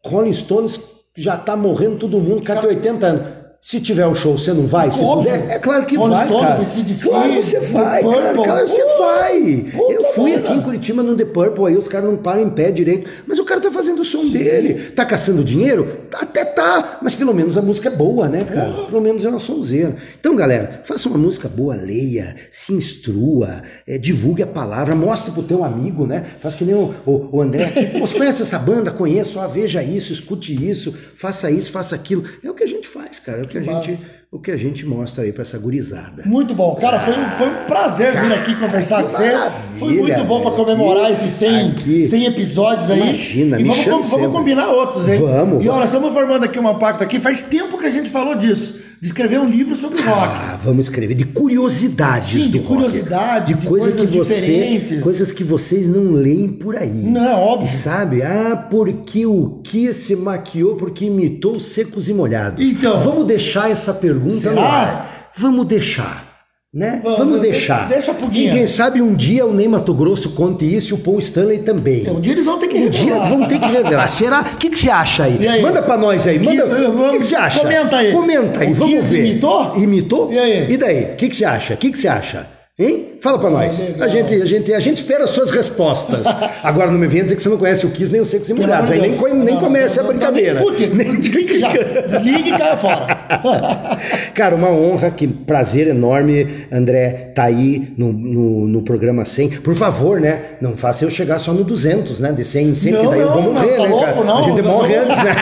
[0.05, 0.80] Rolling Stones
[1.17, 3.38] já tá morrendo todo mundo, o cara tem 80 anos.
[3.62, 4.89] Se tiver um show, você não vai?
[4.89, 5.49] Se puder?
[5.49, 6.62] É claro que Rolling vai, Stones, cara.
[6.62, 8.34] AC/DC, claro você The vai, cara.
[8.34, 9.66] Claro você Pô, vai.
[9.89, 10.47] Eu fui banda.
[10.47, 13.10] aqui em Curitiba no The Purple, aí os caras não param em pé direito.
[13.28, 14.91] Mas o cara tá fazendo o som dele.
[14.95, 15.99] Tá caçando dinheiro?
[16.14, 16.99] Até tá.
[17.01, 18.86] Mas pelo menos a música é boa, né, cara?
[18.86, 19.97] Pelo menos é uma sonzeira.
[20.20, 25.43] Então, galera, faça uma música boa, leia, se instrua, é, divulgue a palavra, mostre pro
[25.43, 26.26] teu amigo, né?
[26.39, 27.86] Faz que nem o, o- o André aqui.
[27.99, 28.89] Pô, você conhece essa banda?
[28.89, 29.38] Conheço.
[29.38, 32.24] Ah, veja isso, escute isso, faça isso, faça aquilo.
[32.43, 33.48] É o que a gente faz, cara.
[33.57, 36.23] O que a gente, o que a gente mostra aí pra essa gurizada.
[36.25, 36.75] Muito bom.
[36.75, 39.31] Cara, foi, um- foi um prazer vir aqui conversar com você.
[39.79, 42.05] Foi muito bom para comemorar esses 100, Aqui.
[42.07, 42.99] 100 episódios aí.
[42.99, 44.27] Imagina, e vamos, vamos sempre.
[44.27, 45.19] combinar outros, hein?
[45.19, 45.85] Vamos, E olha, vamos.
[45.85, 47.19] estamos formando aqui uma pacto aqui.
[47.19, 48.79] Faz tempo que a gente falou disso.
[49.01, 50.27] De escrever um livro sobre rock.
[50.35, 52.67] Ah, vamos escrever de curiosidades Sim, do de rock.
[52.67, 55.01] curiosidades, de coisa coisas que você, diferentes.
[55.01, 56.89] coisas que vocês não leem por aí.
[56.91, 57.71] Não, é E óbvio.
[57.71, 58.21] sabe?
[58.21, 62.63] Ah, porque o que se maquiou porque imitou os secos e molhados.
[62.65, 62.99] Então.
[62.99, 64.53] vamos deixar essa pergunta Será?
[64.55, 65.31] no ar.
[65.37, 66.28] Vamos deixar.
[66.72, 66.99] Né?
[67.01, 67.88] Vamos, Vamos, de- deixar.
[67.88, 68.51] deixa a pulguinha.
[68.51, 71.59] E quem sabe um dia o Ney Mato Grosso conte isso e o Paul Stanley
[71.59, 72.07] também.
[72.07, 73.30] Um dia eles vão ter que Um dia revelar.
[73.30, 74.07] vão ter que revelar.
[74.07, 74.41] Será?
[74.41, 75.47] O que, que você acha aí?
[75.47, 75.63] Aí?
[75.63, 76.38] Manda pra nós aí.
[76.38, 76.65] Manda.
[76.67, 77.59] O que, que você acha?
[77.61, 78.11] comenta aí.
[78.11, 78.72] Comenta aí.
[78.72, 79.26] O Vamos ver.
[79.26, 79.78] imitou?
[79.78, 80.32] Imitou?
[80.32, 80.72] E aí?
[80.72, 81.03] E daí?
[81.05, 81.74] O que, que você acha?
[81.74, 82.45] O que, que você acha?
[82.78, 83.09] Hein?
[83.22, 83.78] Fala pra nós.
[83.80, 84.07] legal.
[84.07, 86.26] a, gente, a, gente, a gente espera as suas respostas.
[86.63, 88.53] Agora não me venha dizer que você não conhece o Kiss nem os Secos e
[88.53, 88.89] Molhados.
[88.91, 90.61] Aí nem, co- nem Não, comece não, a não, brincadeira.
[90.93, 91.15] nem.
[91.20, 91.70] Desligue já.
[92.07, 93.20] Desligue e caia fora.
[94.34, 99.49] Cara, uma honra, que prazer enorme, André, tá aí no, no, no programa 100.
[99.61, 100.41] Por favor, né?
[100.61, 102.32] Não faça eu chegar só no 200, né?
[102.32, 104.24] De 100 em 100, que Não, daí eu vou não, morrer, tá né, louco, cara?
[104.24, 104.38] não.
[104.38, 105.36] a gente Nós morre vamos- antes, né?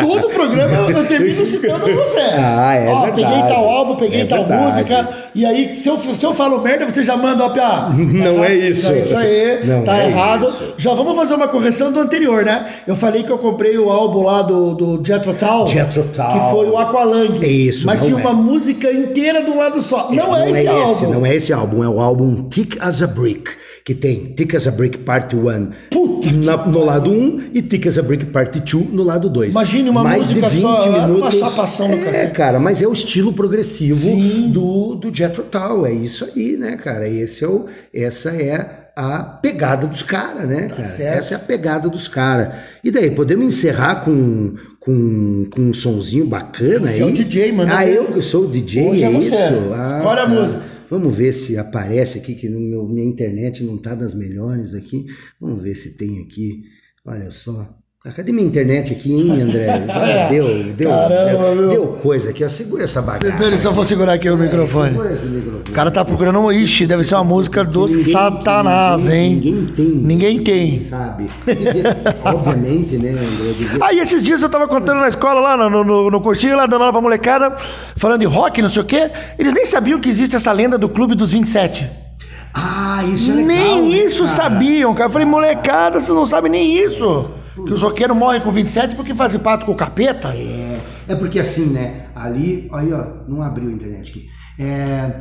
[0.00, 2.18] Todo programa eu, eu termino citando você.
[2.38, 3.22] Ah, é Ó, verdade.
[3.22, 4.66] Peguei tal álbum, peguei É tal verdade.
[4.66, 5.08] música.
[5.34, 7.88] E aí, se eu, se eu falo merda, você já manda, ó, Pia.
[8.24, 8.86] Não é isso.
[8.86, 10.46] É isso aí, Não tá é errado.
[10.48, 10.74] isso.
[10.78, 12.66] Já vamos fazer uma correção do anterior, né?
[12.86, 15.68] Eu falei que eu comprei o álbum lá do, do Jethro Tull.
[15.68, 16.24] Jethro Tull.
[16.28, 17.38] Que foi o Aqualung.
[17.42, 18.22] É isso, Mas não tinha é.
[18.22, 20.10] uma música inteira de um lado só.
[20.12, 21.10] Não, é esse álbum.
[21.12, 23.50] não é esse álbum, é o álbum Thick as a Brick,
[23.84, 27.86] que tem Thick as a Brick Part 1 Puta na- no lado 1 e Thick
[27.88, 29.50] as a Brick Part 2 no lado 2.
[29.52, 31.38] Imagine uma Mais música de 20 só, é uma minutos.
[31.38, 34.50] chapação no É, cara, mas é o estilo progressivo Sim.
[34.50, 37.08] do, do Jethro Tull, é isso aí, né, cara?
[37.08, 40.76] Esse é o, essa é a pegada dos caras, né, cara?
[40.76, 41.18] Tá certo.
[41.18, 42.54] Essa é a pegada dos caras.
[42.84, 47.00] E daí, podemos encerrar com, com, com um sonzinho bacana Você aí?
[47.00, 47.72] é o DJ, mano.
[47.74, 49.26] Ah, eu que sou o DJ, Hoje é, é você.
[49.28, 49.72] isso?
[49.74, 50.28] Ah, Escolhe a tá.
[50.28, 50.62] música.
[50.90, 55.06] Vamos ver se aparece aqui, que no meu- minha internet não tá das melhores aqui.
[55.40, 56.62] Vamos ver se tem aqui.
[57.04, 57.68] Olha só.
[58.14, 59.66] Cadê minha internet aqui, hein, André?
[59.88, 60.44] Ah, deu,
[60.74, 62.44] deu, Caramba, deu, deu coisa aqui.
[62.44, 62.50] ó.
[62.50, 63.34] Segura essa bagaça.
[63.38, 64.90] Pera, se eu vou segurar aqui o microfone.
[64.90, 65.64] Segura esse microfone.
[65.70, 66.52] O cara tá procurando um.
[66.52, 69.34] Ixi, deve ser uma música do Ninguém- Satanás, ninguém- hein?
[69.36, 69.86] Ninguém tem.
[69.86, 70.78] Ninguém tem.
[70.80, 71.30] Sabe?
[72.24, 73.52] Obviamente, né, André?
[73.56, 76.66] Devia- Aí esses dias eu tava contando na escola, lá no, no, no cursinho, lá
[76.66, 77.56] dando aula pra molecada,
[77.96, 79.10] falando de rock, não sei o quê.
[79.38, 81.88] Eles nem sabiam que existe essa lenda do Clube dos 27.
[82.52, 83.46] Ah, isso é legal.
[83.48, 84.36] nem né, isso cara?
[84.36, 85.08] sabiam, cara.
[85.08, 87.30] Eu falei, molecada, vocês não sabem nem isso.
[87.54, 90.34] Que os roqueiros morrem com 27 porque fazem pato com o capeta.
[90.34, 92.06] É, é porque assim, né?
[92.14, 94.28] Ali, aí ó, não abriu a internet aqui.
[94.58, 95.12] É,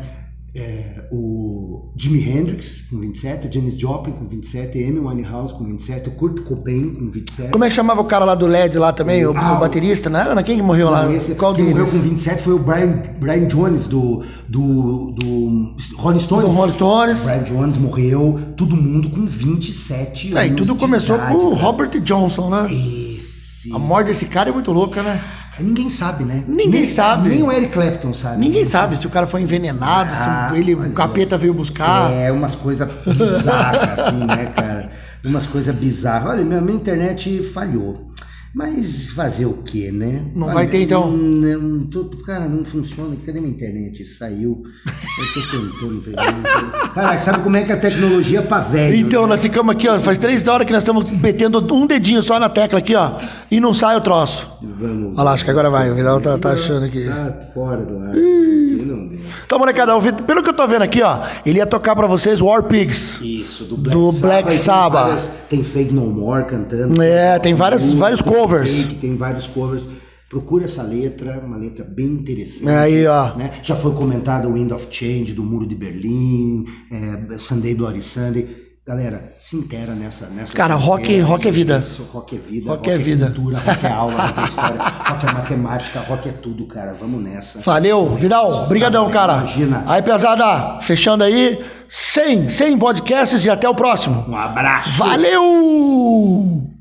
[0.56, 6.10] é, o Jimi Hendrix com 27, a Janis Joplin com 27, Amy Winehouse com 27,
[6.10, 7.52] o Kurt Cobain com 27.
[7.52, 10.12] Como é que chamava o cara lá do LED lá também, o, Ah, o baterista,
[10.12, 10.44] não era?
[10.44, 11.06] Quem que morreu lá?
[11.06, 12.00] Não, esse, Qual quem morreu deles?
[12.00, 16.48] com 27 foi o Brian, Brian Jones do, do, do Rolling Stones.
[16.48, 17.24] Do Rolling Stones.
[17.24, 20.40] Brian Jones morreu, todo mundo com 27 anos.
[20.40, 21.54] É, e tudo começou idade, com o.
[21.56, 22.68] Robert Johnson, né?
[22.72, 23.74] Esse.
[23.74, 25.20] A morte desse cara é muito louca, né?
[25.60, 26.44] Ninguém sabe, né?
[26.48, 27.30] Ninguém nem, sabe.
[27.30, 28.38] Nem o Eric Clapton sabe.
[28.38, 32.12] Ninguém sabe se o cara foi envenenado, Ah, se ele, o capeta veio buscar.
[32.12, 34.90] É, umas coisas bizarras, assim, né, cara?
[35.24, 36.32] Umas coisas bizarras.
[36.32, 38.12] Olha, minha, minha internet falhou.
[38.56, 40.26] Mas fazer o quê, né?
[40.36, 41.10] Não vai ter, então?
[41.12, 43.16] Não, tô- cara, não funciona.
[43.26, 44.06] Cadê minha internet?
[44.06, 44.62] Saiu.
[44.86, 46.90] Eu tô tentando pegar.
[46.94, 48.96] Cara, sabe como é que a tecnologia é pra velho?
[48.96, 49.30] Então, né?
[49.30, 52.48] nós ficamos aqui, ó, faz três horas que nós estamos metendo um dedinho só na
[52.48, 53.14] tecla aqui, ó,
[53.50, 54.48] e não sai o troço.
[54.62, 55.14] Vamos.
[55.16, 57.06] Olha lá, acho que agora vai, o Vidal tá, tá achando aqui.
[57.08, 58.10] Tá fora do ar.
[58.12, 59.20] Aqui não deu.
[59.46, 59.94] Então, molecada,
[60.24, 63.20] pelo que eu tô vendo aqui, ó, ele ia tocar pra vocês War Pigs.
[63.22, 65.06] Isso, do Do Black tem Sabbath.
[65.08, 67.02] várias- Tem Fake No More cantando.
[67.02, 68.74] É, tem várias- Tem vários tem covers.
[68.76, 69.88] Fake, tem vários covers.
[70.30, 72.68] Procura essa letra, uma letra bem interessante.
[72.70, 73.36] Aí, ó.
[73.36, 73.52] né?
[73.62, 78.64] Já foi comentado o Wind of Change do Muro de Berlim, é, Sunday Bloody Sunday.
[78.86, 80.26] Galera, se inteira nessa.
[80.26, 81.78] nessa Cara, rock- rock é vida.
[81.78, 82.70] Isso, rock é vida.
[82.72, 83.26] Rock é vida.
[83.28, 84.78] cultura, rock é aula, rock é história,
[85.08, 86.94] rock é matemática, rock é tudo, cara.
[87.00, 87.62] Vamos nessa.
[87.62, 89.38] Valeu, Vidal, brigadão, cara.
[89.38, 89.84] Imagina.
[89.88, 94.26] Aí, pesada, fechando aí, 100, 100 podcasts e até o próximo.
[94.28, 94.98] Um abraço.
[94.98, 96.73] Valeu!